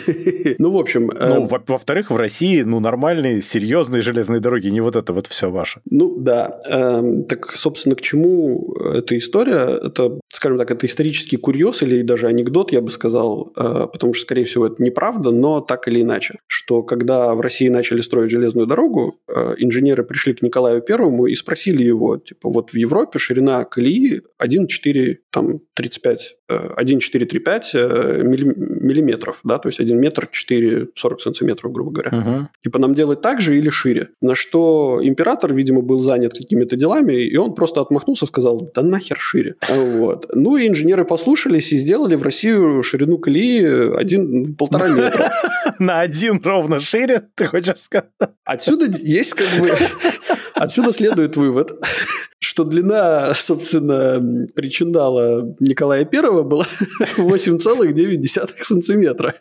[0.57, 1.11] ну, в общем...
[1.11, 1.35] Э...
[1.35, 5.81] Ну, во-вторых, в России, ну, нормальные, серьезные железные дороги не вот это вот все ваше.
[5.89, 6.59] Ну да.
[6.67, 9.79] Эм, так, собственно, к чему эта история?
[9.85, 14.23] Это, скажем так, это исторический курьез или даже анекдот, я бы сказал, э, потому что,
[14.23, 18.67] скорее всего, это неправда, но так или иначе, что когда в России начали строить железную
[18.67, 23.63] дорогу, э, инженеры пришли к Николаю Первому и спросили его, типа, вот в Европе ширина
[23.65, 31.71] колеи 1,4, там, 35, 1,435 э, миллиметров, да, то есть 1 метр 4, 40 сантиметров,
[31.71, 32.17] грубо говоря.
[32.17, 32.47] Угу.
[32.63, 34.09] Типа, нам делать так же или шире?
[34.21, 39.17] На что император, видимо, был занят какими-то делами, и он просто отмахнулся, сказал, да нахер
[39.17, 39.55] шире.
[39.99, 40.29] Вот.
[40.33, 45.31] Ну и инженеры послушались и сделали в Россию ширину колеи один, полтора метра.
[45.79, 48.09] На один ровно шире, ты хочешь сказать?
[48.43, 49.69] Отсюда есть как бы...
[50.59, 51.71] Отсюда следует вывод,
[52.39, 56.65] что длина, собственно, причиндала Николая Первого была
[57.17, 59.35] 8,9 сантиметра.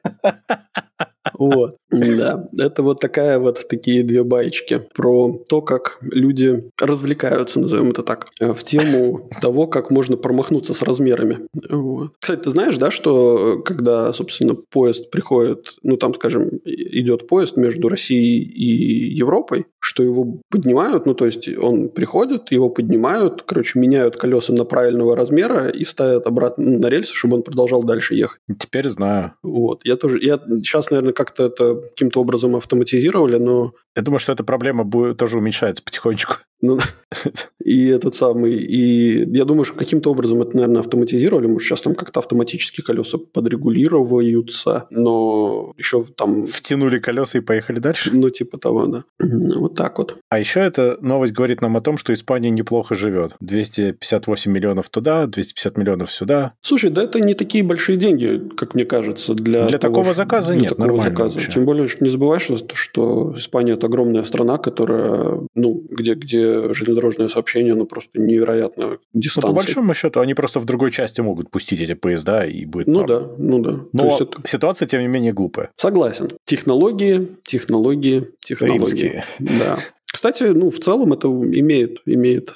[1.38, 1.76] Вот.
[1.90, 8.02] Да, это вот такая вот такие две баечки про то, как люди развлекаются, назовем это
[8.02, 11.48] так, в тему того, как можно промахнуться с размерами.
[11.70, 12.12] Вот.
[12.20, 17.88] Кстати, ты знаешь, да, что когда, собственно, поезд приходит, ну там, скажем, идет поезд между
[17.88, 24.16] Россией и Европой, что его поднимают, ну то есть он приходит, его поднимают, короче, меняют
[24.16, 28.40] колеса на правильного размера и ставят обратно на рельсы, чтобы он продолжал дальше ехать.
[28.58, 29.32] Теперь знаю.
[29.42, 29.80] Вот.
[29.84, 33.72] Я тоже, я сейчас, наверное, как как-то это каким-то образом автоматизировали, но...
[33.94, 36.36] Я думаю, что эта проблема будет тоже уменьшается потихонечку.
[36.60, 36.78] Ну,
[37.64, 41.94] и этот самый, и я думаю, что каким-то образом это, наверное, автоматизировали, может, сейчас там
[41.94, 46.46] как-то автоматически колеса подрегулируются, но еще там...
[46.46, 48.10] Втянули колеса и поехали дальше?
[48.12, 49.04] Ну, типа того, да.
[49.20, 50.16] Вот так вот.
[50.28, 53.34] А еще эта новость говорит нам о том, что Испания неплохо живет.
[53.40, 56.54] 258 миллионов туда, 250 миллионов сюда.
[56.60, 59.68] Слушай, да это не такие большие деньги, как мне кажется, для...
[59.68, 61.34] Для того, такого заказа для нет, такого заказа.
[61.38, 61.52] Вообще.
[61.52, 67.28] Тем более, не забывай, что, что Испания– это огромная страна, которая, ну, где, где железнодорожное
[67.28, 69.48] сообщение, ну, просто невероятно дистанция.
[69.48, 72.86] Ну, по большому счету, они просто в другой части могут пустить эти поезда, и будет
[72.86, 73.08] Ну норм.
[73.08, 73.80] да, ну да.
[73.92, 74.40] Но это...
[74.44, 75.70] ситуация, тем не менее, глупая.
[75.76, 76.30] Согласен.
[76.44, 78.78] Технологии, технологии, технологии.
[78.78, 79.24] Римские.
[79.38, 79.78] Да.
[80.10, 82.54] Кстати, ну, в целом это имеет, имеет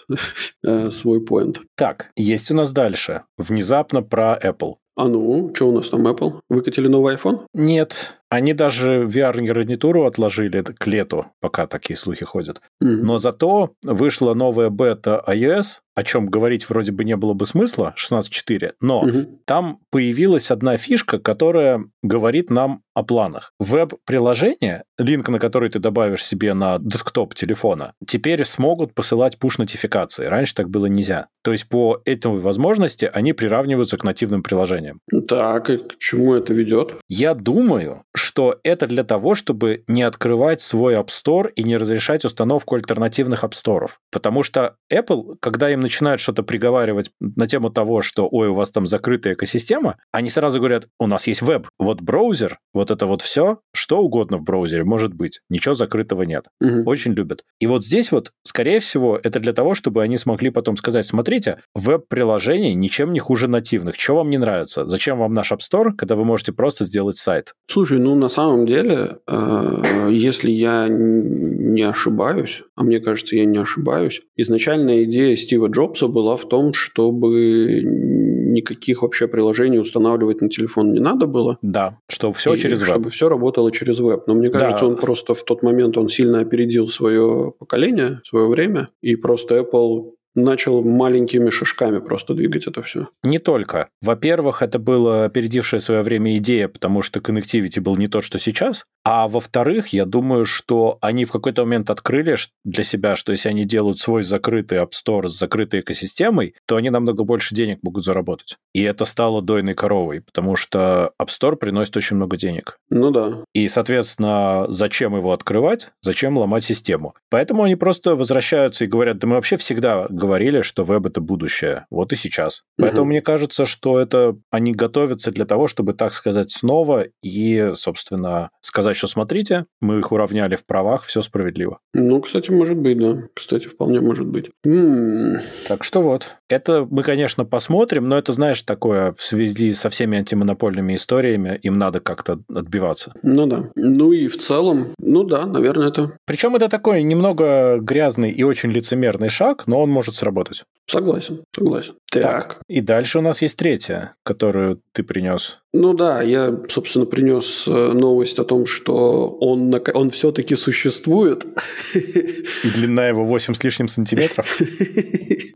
[0.65, 1.61] э, свой поинт.
[1.77, 3.23] Так, есть у нас дальше.
[3.37, 4.77] Внезапно про Apple.
[4.95, 6.41] А ну, что у нас там Apple?
[6.51, 7.47] Выкатили новый iPhone?
[7.55, 12.63] Нет, они даже VR-гарнитуру отложили к лету, пока такие слухи ходят.
[12.83, 13.03] Mm-hmm.
[13.03, 17.95] Но зато вышла новая бета iOS, о чем говорить вроде бы не было бы смысла,
[17.99, 19.27] 16.4, но mm-hmm.
[19.45, 23.53] там появилась одна фишка, которая говорит нам о планах.
[23.59, 30.25] Веб-приложение, линк на который ты добавишь себе на десктоп телефона, теперь смогут посылать push-нотификации.
[30.25, 31.29] Раньше так было нельзя.
[31.43, 35.01] То есть по этой возможности они приравниваются к нативным приложениям.
[35.29, 36.95] Так, и к чему это ведет?
[37.09, 42.25] Я думаю, что это для того, чтобы не открывать свой App Store и не разрешать
[42.25, 43.89] установку альтернативных App Store.
[44.11, 48.71] Потому что Apple, когда им начинают что-то приговаривать на тему того, что, ой, у вас
[48.71, 53.23] там закрытая экосистема, они сразу говорят, у нас есть веб, вот браузер, вот это вот
[53.23, 56.47] все, что угодно в браузере может быть, ничего закрытого нет.
[56.61, 56.83] Угу.
[56.85, 57.45] Очень любят.
[57.61, 61.61] И вот здесь вот, скорее всего, это для того, чтобы они смогли потом сказать, смотрите,
[61.75, 64.87] веб-приложение ничем не хуже нативных, что вам не нравится?
[64.87, 67.55] Зачем вам наш App Store, когда вы можете просто сделать сайт?
[67.71, 73.59] Слушай, ну на самом деле, э, если я не ошибаюсь, а мне кажется, я не
[73.59, 80.93] ошибаюсь, изначальная идея Стива Джобса была в том, чтобы никаких вообще приложений устанавливать на телефон
[80.93, 81.59] не надо было.
[81.63, 82.89] Да, что все и через веб.
[82.89, 84.27] Чтобы все работало через веб.
[84.27, 84.93] Но мне кажется, да.
[84.93, 90.13] он просто в тот момент он сильно опередил свое поколение, свое время, и просто Apple
[90.35, 93.09] начал маленькими шажками просто двигать это все.
[93.23, 93.89] Не только.
[94.01, 98.85] Во-первых, это была опередившая свое время идея, потому что connectivity был не тот, что сейчас.
[99.05, 103.65] А во-вторых, я думаю, что они в какой-то момент открыли для себя, что если они
[103.65, 108.57] делают свой закрытый App Store с закрытой экосистемой, то они намного больше денег могут заработать.
[108.73, 112.79] И это стало дойной коровой, потому что App Store приносит очень много денег.
[112.91, 113.45] Ну да.
[113.55, 117.15] И, соответственно, зачем его открывать, зачем ломать систему?
[117.29, 121.87] Поэтому они просто возвращаются и говорят, да мы вообще всегда говорили, что веб— это будущее.
[121.91, 122.63] Вот и сейчас.
[122.79, 123.09] Поэтому угу.
[123.11, 128.97] мне кажется, что это они готовятся для того, чтобы, так сказать, снова и, собственно, сказать,
[128.97, 131.79] что смотрите, мы их уравняли в правах, все справедливо.
[131.93, 133.25] Ну, кстати, может быть, да.
[133.35, 134.51] Кстати, вполне может быть.
[134.65, 135.41] М-м.
[135.67, 136.37] Так что вот.
[136.49, 141.79] Это мы, конечно, посмотрим, но это, знаешь, такое в связи со всеми антимонопольными историями, им
[141.79, 143.13] надо как-то отбиваться.
[143.23, 143.71] Ну да.
[143.75, 146.13] Ну и в целом, ну да, наверное, это...
[146.27, 150.65] Причем это такой немного грязный и очень лицемерный шаг, но он может может сработать.
[150.87, 151.95] Согласен, согласен.
[152.11, 152.23] Так.
[152.23, 152.63] так.
[152.69, 155.62] И дальше у нас есть третья, которую ты принес.
[155.75, 161.47] Ну да, я, собственно, принес э, новость о том, что он, он все-таки существует.
[161.95, 164.59] И длина его 8 с лишним сантиметров.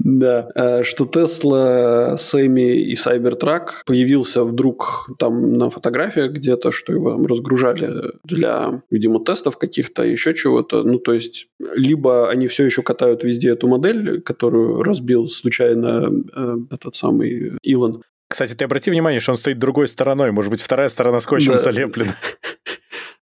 [0.08, 7.26] Да, э, что Tesla, Semi и Cybertruck появился вдруг там на фотографиях где-то, что его
[7.26, 10.84] разгружали для, видимо, тестов каких-то, еще чего-то.
[10.84, 16.56] Ну, то есть, либо они все еще катают везде эту модель, которую разбил случайно э,
[16.70, 20.32] этот самый Илон, кстати, ты обрати внимание, что он стоит другой стороной.
[20.32, 21.58] Может быть, вторая сторона скотчем да.
[21.58, 22.14] залеплена.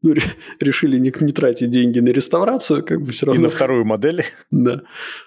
[0.03, 0.15] ну,
[0.61, 3.41] решили не, не тратить деньги на реставрацию, как бы все равно.
[3.41, 4.25] И на вторую модель.
[4.51, 4.83] Да.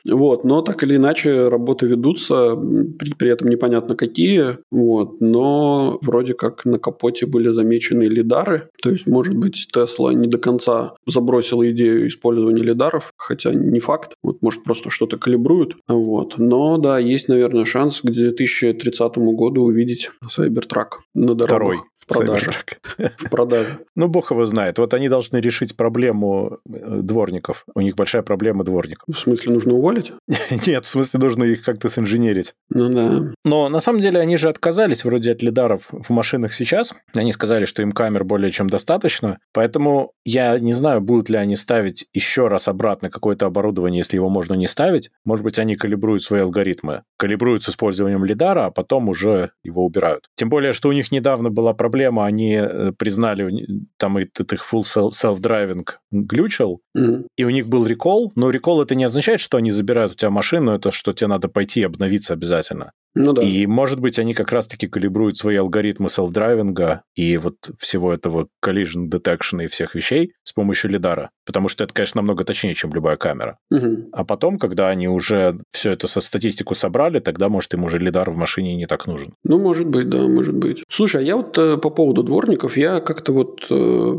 [0.05, 6.34] Вот, но так или иначе работы ведутся, при, при этом непонятно какие, вот, но вроде
[6.34, 11.69] как на капоте были замечены лидары, то есть, может быть, Тесла не до конца забросила
[11.71, 17.28] идею использования лидаров, хотя не факт, вот, может, просто что-то калибруют, вот, но, да, есть,
[17.30, 21.47] наверное, шанс к 2030 году увидеть Cybertruck на дорогах.
[21.47, 21.78] Второй.
[22.04, 22.51] В продаже.
[22.97, 23.80] В продаже.
[23.95, 24.78] Ну, бог его знает.
[24.78, 27.66] Вот они должны решить проблему э, дворников.
[27.74, 29.08] У них большая проблема дворников.
[29.08, 30.12] В смысле, нужно уволить?
[30.68, 32.54] Нет, в смысле, нужно их как-то синженерить.
[32.70, 33.32] Ну да.
[33.45, 36.93] Но на самом деле они же отказались вроде от лидаров в машинах сейчас.
[37.14, 39.39] Они сказали, что им камер более чем достаточно.
[39.54, 44.30] Поэтому я не знаю, будут ли они ставить еще раз обратно какое-то оборудование, если его
[44.30, 45.10] можно не ставить.
[45.24, 50.30] Может быть, они калибруют свои алгоритмы, калибруют с использованием лидара, а потом уже его убирают.
[50.36, 51.93] Тем более, что у них недавно была проблема,
[52.26, 53.68] они э, признали,
[53.98, 57.28] там этот их full self-driving глючил, mm-hmm.
[57.38, 60.30] и у них был рекол, но рекол это не означает, что они забирают у тебя
[60.30, 62.91] машину, это что тебе надо пойти обновиться обязательно.
[63.16, 63.43] Ну да.
[63.43, 69.09] И, может быть, они как раз-таки калибруют свои алгоритмы селф-драйвинга и вот всего этого collision
[69.09, 71.30] detection и всех вещей с помощью лидара.
[71.45, 73.57] Потому что это, конечно, намного точнее, чем любая камера.
[73.70, 74.09] Угу.
[74.11, 78.30] А потом, когда они уже все это со статистику собрали, тогда, может, им уже лидар
[78.32, 79.34] в машине не так нужен.
[79.43, 80.84] Ну, может быть, да, может быть.
[80.89, 84.16] Слушай, а я вот э, по поводу дворников, я как-то вот э,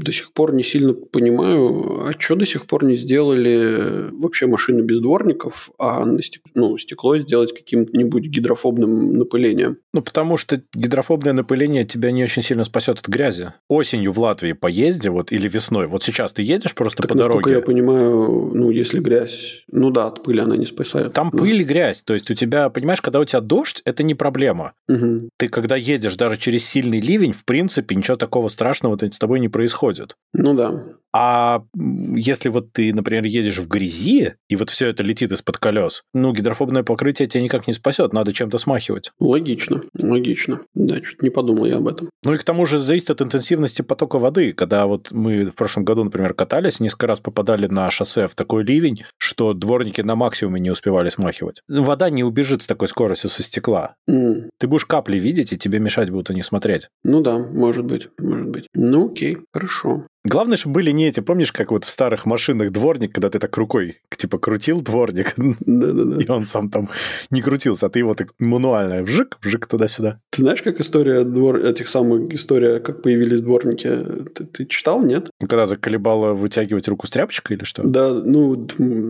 [0.00, 4.80] до сих пор не сильно понимаю, а что до сих пор не сделали вообще машины
[4.80, 6.42] без дворников, а на стек...
[6.54, 9.78] ну, стекло сделать каким-нибудь гидрофобным напылением?
[9.92, 13.52] Ну, потому что гидрофобное напыление тебя не очень сильно спасет от грязи.
[13.68, 17.52] Осенью в Латвии поезде, вот, или весной, вот сейчас ты едешь просто так, по дороге.
[17.52, 21.12] я понимаю, ну, если грязь, ну да, от пыли она не спасает.
[21.12, 21.38] Там да.
[21.38, 24.72] пыль и грязь, то есть у тебя, понимаешь, когда у тебя дождь, это не проблема.
[24.88, 25.30] Угу.
[25.36, 29.48] Ты когда едешь даже через сильный ливень, в принципе, ничего такого страшного с тобой не
[29.48, 30.16] происходит.
[30.32, 30.84] Ну да.
[31.12, 36.04] А если вот ты, например, едешь в грязи, и вот все это летит из-под колес,
[36.14, 39.12] ну, гидрофобное покрытие тебя никак не спасет, надо чем-то смахивать.
[39.18, 40.60] Логично, логично.
[40.74, 42.10] Да, чуть не подумал я об этом.
[42.24, 44.52] Ну и к тому же зависит от интенсивности потока воды.
[44.52, 48.62] Когда вот мы в прошлом году, например, катались, несколько раз попадали на шоссе в такой
[48.62, 51.62] ливень, что дворники на максимуме не успевали смахивать.
[51.68, 53.94] Вода не убежит с такой скоростью со стекла.
[54.08, 54.50] Mm.
[54.58, 56.88] Ты будешь капли видеть, и тебе мешать будут они смотреть.
[57.04, 58.66] Ну да, может быть, может быть.
[58.74, 60.04] Ну окей, хорошо.
[60.24, 63.56] Главное, чтобы были не эти, помнишь, как вот в старых машинах дворник, когда ты так
[63.56, 66.90] рукой, типа, крутил дворник, и он сам там
[67.30, 70.20] не крутился, а ты его так мануально вжик, вжик туда-сюда.
[70.30, 71.56] Ты знаешь, как история двор...
[71.56, 73.88] этих самых, история, как появились дворники,
[74.34, 75.30] ты, ты читал, нет?
[75.40, 77.82] Ну, когда заколебало вытягивать руку с тряпочкой или что?
[77.82, 78.66] Да, ну,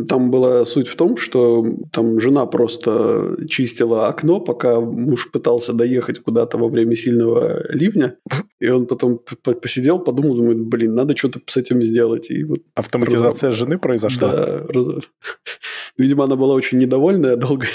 [0.09, 6.21] там была суть в том, что там жена просто чистила окно, пока муж пытался доехать
[6.21, 8.17] куда-то во время сильного ливня,
[8.61, 9.21] и он потом
[9.61, 12.31] посидел, подумал, думает, блин, надо что-то с этим сделать.
[12.31, 14.33] И вот Автоматизация жены произошла?
[14.33, 14.67] Да.
[15.99, 17.67] Видимо, она была очень недовольная долго.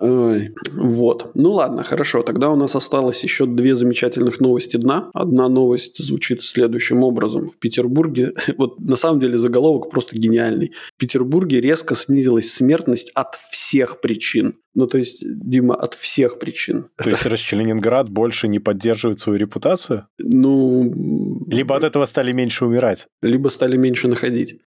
[0.00, 0.54] Ой.
[0.72, 1.30] Вот.
[1.34, 2.22] Ну ладно, хорошо.
[2.22, 5.10] Тогда у нас осталось еще две замечательных новости дна.
[5.14, 7.48] Одна новость звучит следующим образом.
[7.48, 10.72] В Петербурге, вот на самом деле заголовок просто гениальный.
[10.96, 14.56] В Петербурге резко снизилась смертность от всех причин.
[14.74, 16.88] Ну, то есть, Дима, от всех причин.
[16.96, 20.08] То есть, Расчеленинград больше не поддерживает свою репутацию?
[20.18, 21.44] Ну...
[21.48, 23.06] Либо от этого стали меньше умирать.
[23.22, 24.58] Либо стали меньше находить.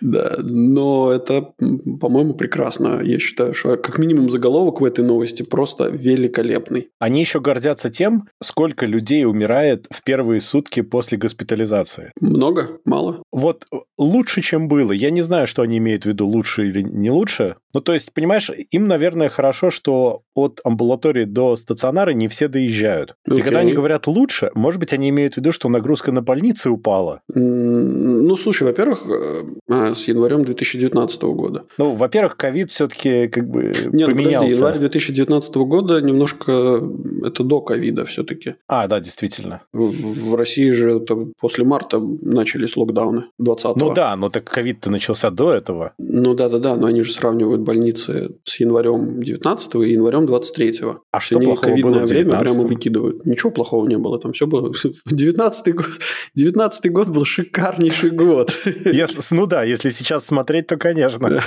[0.00, 1.52] Да, но это,
[2.00, 3.00] по-моему, прекрасно.
[3.02, 6.90] Я считаю, что как минимум заголовок в этой новости просто великолепный.
[6.98, 12.12] Они еще гордятся тем, сколько людей умирает в первые сутки после госпитализации.
[12.20, 12.78] Много?
[12.84, 13.22] Мало?
[13.32, 13.64] Вот
[13.98, 14.92] лучше, чем было.
[14.92, 17.56] Я не знаю, что они имеют в виду, лучше или не лучше.
[17.74, 23.14] Ну, то есть, понимаешь, им, наверное, хорошо, что от амбулатории до стационара не все доезжают.
[23.28, 23.38] Okay.
[23.38, 26.70] И когда они говорят лучше, может быть, они имеют в виду, что нагрузка на больницы
[26.70, 27.20] упала?
[27.28, 31.64] Ну, слушай, во-первых, э, а, с январем 2019 года.
[31.78, 34.38] Ну, во-первых, ковид все-таки как бы Нет, поменялся.
[34.38, 36.82] Подожди, январь 2019 года немножко
[37.24, 38.54] это до ковида все-таки.
[38.66, 39.62] А, да, действительно.
[39.72, 44.90] В, в России же это после марта начались локдауны 20 Ну да, но так ковид-то
[44.90, 45.92] начался до этого.
[45.98, 50.96] Ну да-да-да, но они же сравнивают больницы с январем 19 и январем 23 -го.
[51.12, 53.26] А что плохого было в время прямо выкидывают.
[53.26, 54.72] Ничего плохого не было, там все было.
[55.06, 55.86] 19 год,
[56.34, 58.52] 19 год был шикарнейший год.
[58.84, 61.42] Если, ну да, если сейчас смотреть, то конечно.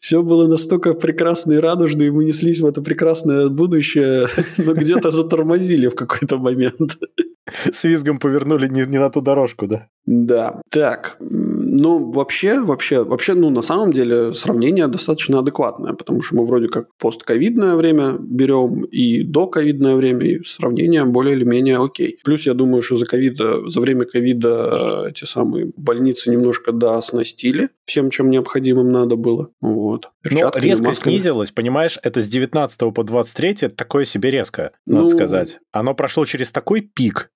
[0.00, 5.10] Все было настолько прекрасно и радужно, и мы неслись в это прекрасное будущее, но где-то
[5.10, 6.98] затормозили в какой-то момент.
[7.46, 9.88] С визгом повернули не, не на ту дорожку, да?
[10.06, 10.60] Да.
[10.70, 16.44] Так, ну, вообще, вообще, вообще, ну, на самом деле, сравнение достаточно адекватное, потому что мы
[16.44, 22.18] вроде как постковидное время берем и доковидное время, и сравнение более или менее окей.
[22.22, 28.10] Плюс я думаю, что за ковида, за время ковида эти самые больницы немножко дооснастили всем,
[28.10, 29.50] чем необходимым надо было.
[29.60, 30.10] Вот.
[30.30, 31.14] Но резко масками.
[31.14, 35.58] снизилось, понимаешь, это с 19 по 23 такое себе резко, надо ну, сказать.
[35.72, 37.30] Оно прошло через такой пик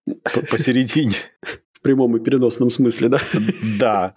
[0.51, 1.15] посередине.
[1.79, 3.21] В прямом и переносном смысле, да?
[3.79, 4.15] Да.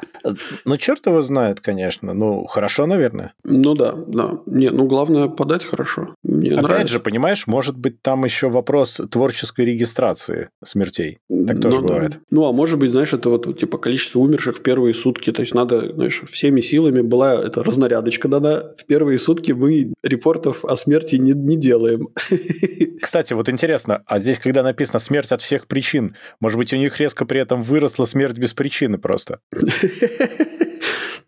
[0.66, 2.14] Ну, черт его знает, конечно.
[2.14, 3.34] Ну, хорошо, наверное.
[3.44, 4.40] Ну да, да.
[4.48, 6.16] Не, ну главное подать хорошо.
[6.24, 6.94] Мне Опять нравится.
[6.94, 11.20] же, понимаешь, может быть, там еще вопрос творческой регистрации смертей.
[11.30, 11.88] Так ну, тоже да.
[11.88, 12.20] бывает.
[12.32, 15.32] Ну, а может быть, знаешь, это вот типа количество умерших в первые сутки.
[15.32, 18.74] То есть надо, знаешь, всеми силами была эта разнарядочка дана.
[18.78, 22.10] В первые сутки мы репортов о смерти не, не делаем.
[23.02, 27.00] Кстати, вот интересно, а здесь, когда написано смерть от всех причин, может быть, у них
[27.00, 29.40] резко при этом этом выросла смерть без причины просто.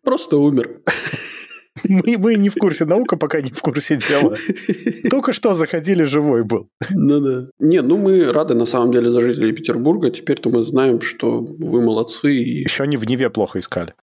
[0.03, 0.81] Просто умер.
[1.85, 4.35] Мы, мы не в курсе, наука пока не в курсе дела.
[5.09, 6.69] Только что заходили, живой был.
[6.91, 7.49] Ну да.
[7.59, 10.11] Не, ну мы рады на самом деле за жителей Петербурга.
[10.11, 12.33] Теперь-то мы знаем, что вы молодцы.
[12.35, 12.63] И...
[12.63, 13.93] Еще они в Неве плохо искали.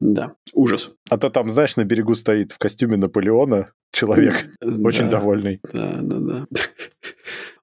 [0.00, 0.90] Да, ужас.
[1.08, 5.60] А то там, знаешь, на берегу стоит в костюме Наполеона человек, очень довольный.
[5.72, 6.46] Да, да, да.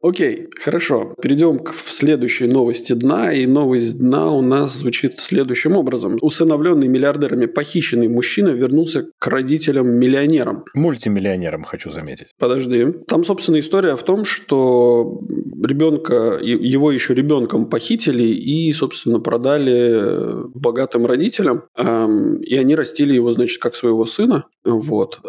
[0.01, 1.13] Окей, хорошо.
[1.21, 3.33] Перейдем к следующей новости дна.
[3.33, 6.17] И новость дна у нас звучит следующим образом.
[6.21, 10.63] Усыновленный миллиардерами похищенный мужчина вернулся к родителям-миллионерам.
[10.73, 12.27] Мультимиллионерам, хочу заметить.
[12.39, 12.85] Подожди.
[13.07, 15.19] Там, собственно, история в том, что
[15.61, 21.63] ребенка, его еще ребенком похитили и, собственно, продали богатым родителям.
[21.77, 24.45] И они растили его, значит, как своего сына.
[24.63, 25.19] Вот.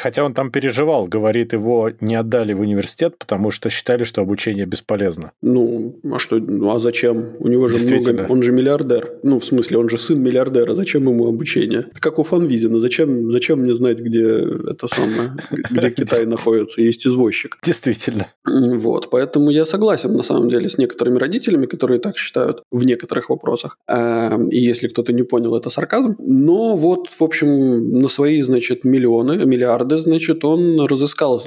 [0.00, 4.66] Хотя он там переживал, говорит, его не отдали в университет, потому что считали, что обучение
[4.66, 5.32] бесполезно.
[5.42, 7.36] Ну, а что, ну, а зачем?
[7.38, 9.12] У него же много, он же миллиардер.
[9.22, 11.84] Ну, в смысле, он же сын миллиардера, зачем ему обучение?
[12.00, 14.26] Как у Фанвизина, зачем, зачем мне знать, где
[14.70, 15.32] это самое,
[15.70, 17.58] где Китай находится, есть извозчик.
[17.62, 18.28] Действительно.
[18.46, 23.30] Вот, поэтому я согласен, на самом деле, с некоторыми родителями, которые так считают в некоторых
[23.30, 23.78] вопросах.
[23.86, 26.16] Эм, и если кто-то не понял, это сарказм.
[26.18, 31.40] Но вот, в общем, на свои, значит, миллионы, миллиарды, значит, он разыскал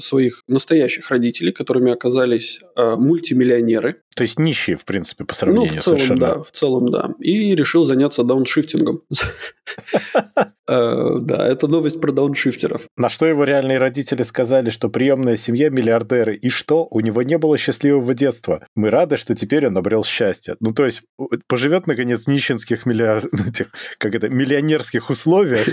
[0.00, 4.02] своих настоящих родителей, которыми оказались э, мультимиллионеры.
[4.16, 6.34] То есть нищие, в принципе, по сравнению ну, в целом, совершенно.
[6.34, 7.10] да, в целом, да.
[7.20, 9.02] И решил заняться дауншифтингом.
[10.70, 12.82] Э, да, это новость про дауншифтеров.
[12.94, 17.38] На что его реальные родители сказали, что приемная семья миллиардеры, и что у него не
[17.38, 18.66] было счастливого детства.
[18.76, 20.56] Мы рады, что теперь он обрел счастье.
[20.60, 21.04] Ну, то есть,
[21.46, 23.24] поживет, наконец, в нищенских миллиард...
[23.48, 25.68] этих, как это, миллионерских условиях,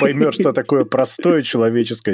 [0.00, 1.69] поймет, что такое простое человеческое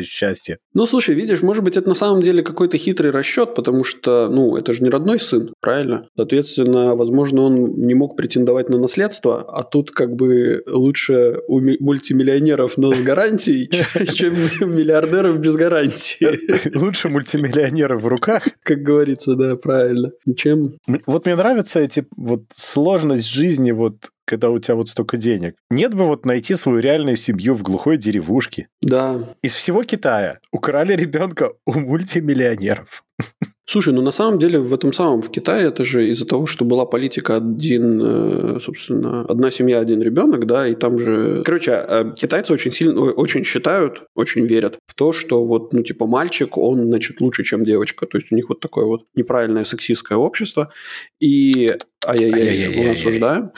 [0.07, 0.59] счастье.
[0.75, 4.57] Ну, слушай, видишь, может быть, это на самом деле какой-то хитрый расчет, потому что, ну,
[4.57, 6.09] это же не родной сын, правильно?
[6.17, 12.77] Соответственно, возможно, он не мог претендовать на наследство, а тут как бы лучше у мультимиллионеров,
[12.77, 13.69] но с гарантией,
[14.15, 14.35] чем
[14.75, 16.77] миллиардеров без гарантии.
[16.77, 18.49] Лучше мультимиллионеры в руках.
[18.63, 20.11] Как говорится, да, правильно.
[20.37, 20.75] Чем...
[21.07, 25.55] Вот мне нравится эти вот сложность жизни, вот когда у тебя вот столько денег.
[25.71, 28.69] Нет бы вот найти свою реальную семью в глухой деревушке.
[28.83, 29.35] Да.
[29.43, 33.05] Из всего Китая украли ребенка у мультимиллионеров.
[33.69, 36.65] Слушай, ну на самом деле в этом самом, в Китае, это же из-за того, что
[36.65, 41.43] была политика один, э, собственно, одна семья, один ребенок, да, и там же...
[41.45, 46.07] Короче, а, китайцы очень сильно, очень считают, очень верят в то, что вот, ну, типа,
[46.07, 48.07] мальчик, он, значит, лучше, чем девочка.
[48.07, 50.71] То есть у них вот такое вот неправильное сексистское общество.
[51.19, 51.75] И
[52.07, 53.51] ай-яй-яй, мы осуждаем.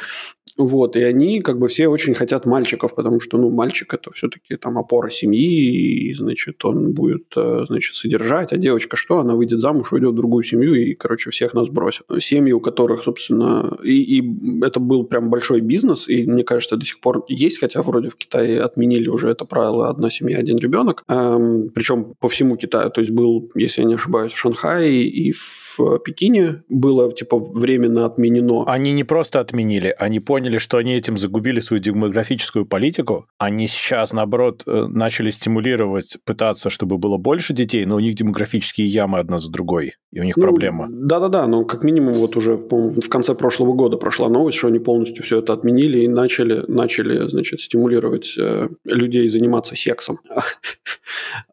[0.59, 4.57] Вот, и они как бы все очень хотят мальчиков, потому что, ну, мальчик это все-таки
[4.57, 9.21] там опора семьи, и, значит, он будет, э, значит, содержать, а девочка что?
[9.21, 12.07] Она выйдет замуж, уйдет в другую семью и, короче, всех нас бросят.
[12.19, 16.85] Семьи, у которых, собственно, и, и это был прям большой бизнес, и, мне кажется, до
[16.85, 21.05] сих пор есть, хотя вроде в Китае отменили уже это правило «одна семья, один ребенок»,
[21.07, 25.31] эм, причем по всему Китаю, то есть был, если я не ошибаюсь, в Шанхае и
[25.31, 25.68] в
[25.99, 28.65] Пекине было, типа, временно отменено.
[28.67, 33.67] Они не просто отменили, они поняли, поняли, что они этим загубили свою демографическую политику, они
[33.67, 39.19] сейчас, наоборот, э, начали стимулировать, пытаться, чтобы было больше детей, но у них демографические ямы
[39.19, 40.87] одна за другой, и у них ну, проблема.
[40.91, 45.25] Да-да-да, но как минимум вот уже в конце прошлого года прошла новость, что они полностью
[45.25, 50.21] все это отменили и начали, начали значит, стимулировать э, людей заниматься сексом.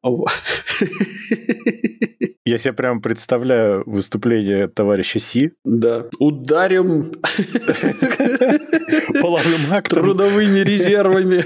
[2.47, 5.53] Я себе прямо представляю выступление товарища Си.
[5.63, 6.05] Да.
[6.19, 7.13] Ударим
[9.21, 10.03] половым актом.
[10.03, 11.43] Трудовыми резервами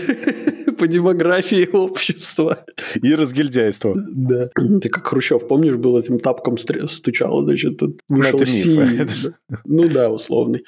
[0.80, 2.66] по демографии общества.
[2.96, 3.94] И разгильдяйство.
[3.96, 4.50] Да.
[4.82, 9.34] Ты как Хрущев, помнишь, был этим тапком стучал, значит, вышел ну, это миф.
[9.66, 10.64] Ну да, условный.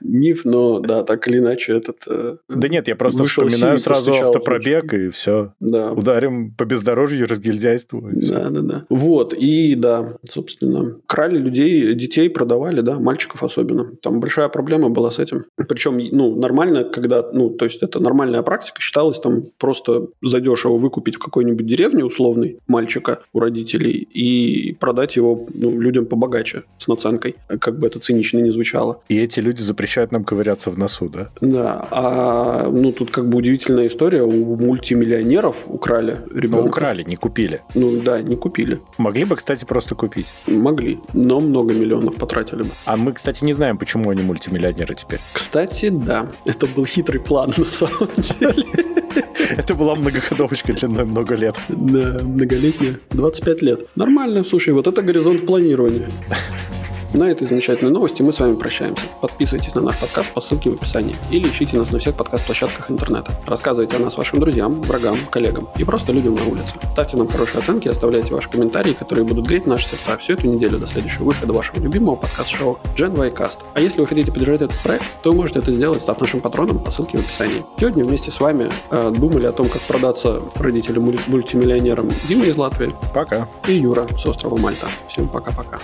[0.00, 1.98] Миф, но да, так или иначе этот...
[2.06, 5.52] Э, да нет, я просто вспоминаю сразу автопробег и все.
[5.60, 5.92] Да.
[5.92, 8.08] Ударим по бездорожью, разгильдяйству.
[8.12, 8.86] Да, да, да.
[8.88, 13.94] Вот, и да, собственно, крали людей, детей продавали, да, мальчиков особенно.
[14.02, 15.44] Там большая проблема была с этим.
[15.68, 21.16] Причем, ну, нормально, когда, ну, то есть это нормальная практика считалась там просто задешево выкупить
[21.16, 27.36] в какой-нибудь деревне условной мальчика у родителей и продать его ну, людям побогаче с наценкой,
[27.60, 29.00] как бы это цинично не звучало.
[29.08, 31.30] И эти люди запрещают нам ковыряться в носу, да?
[31.40, 31.88] Да.
[31.90, 34.22] А ну тут как бы удивительная история.
[34.22, 36.62] У мультимиллионеров украли ребенка.
[36.62, 37.62] Ну, украли, не купили.
[37.74, 38.80] Ну да, не купили.
[38.98, 40.32] Могли бы, кстати, просто купить.
[40.46, 42.70] Могли, но много миллионов потратили бы.
[42.84, 45.20] А мы, кстати, не знаем, почему они мультимиллионеры теперь.
[45.32, 46.26] Кстати, да.
[46.44, 49.01] Это был хитрый план на самом деле.
[49.56, 51.56] Это была многоходовочка длиной много лет.
[51.68, 52.98] Да, многолетняя.
[53.10, 53.86] 25 лет.
[53.96, 54.44] Нормально.
[54.44, 56.08] Слушай, вот это горизонт планирования.
[57.14, 59.04] На этой замечательной новости мы с вами прощаемся.
[59.20, 63.32] Подписывайтесь на наш подкаст по ссылке в описании или ищите нас на всех подкаст-площадках интернета.
[63.46, 66.74] Рассказывайте о нас вашим друзьям, врагам, коллегам и просто людям на улице.
[66.92, 70.78] Ставьте нам хорошие оценки, оставляйте ваши комментарии, которые будут греть наши сердца всю эту неделю
[70.78, 73.58] до следующего выхода вашего любимого подкаст-шоу Gen y Cast.
[73.74, 76.82] А если вы хотите поддержать этот проект, то вы можете это сделать, став нашим патроном
[76.82, 77.62] по ссылке в описании.
[77.78, 82.94] Сегодня вместе с вами э, думали о том, как продаться родителям мультимиллионерам Дима из Латвии.
[83.12, 83.48] Пока.
[83.68, 84.86] И Юра с острова Мальта.
[85.08, 85.78] Всем пока-пока.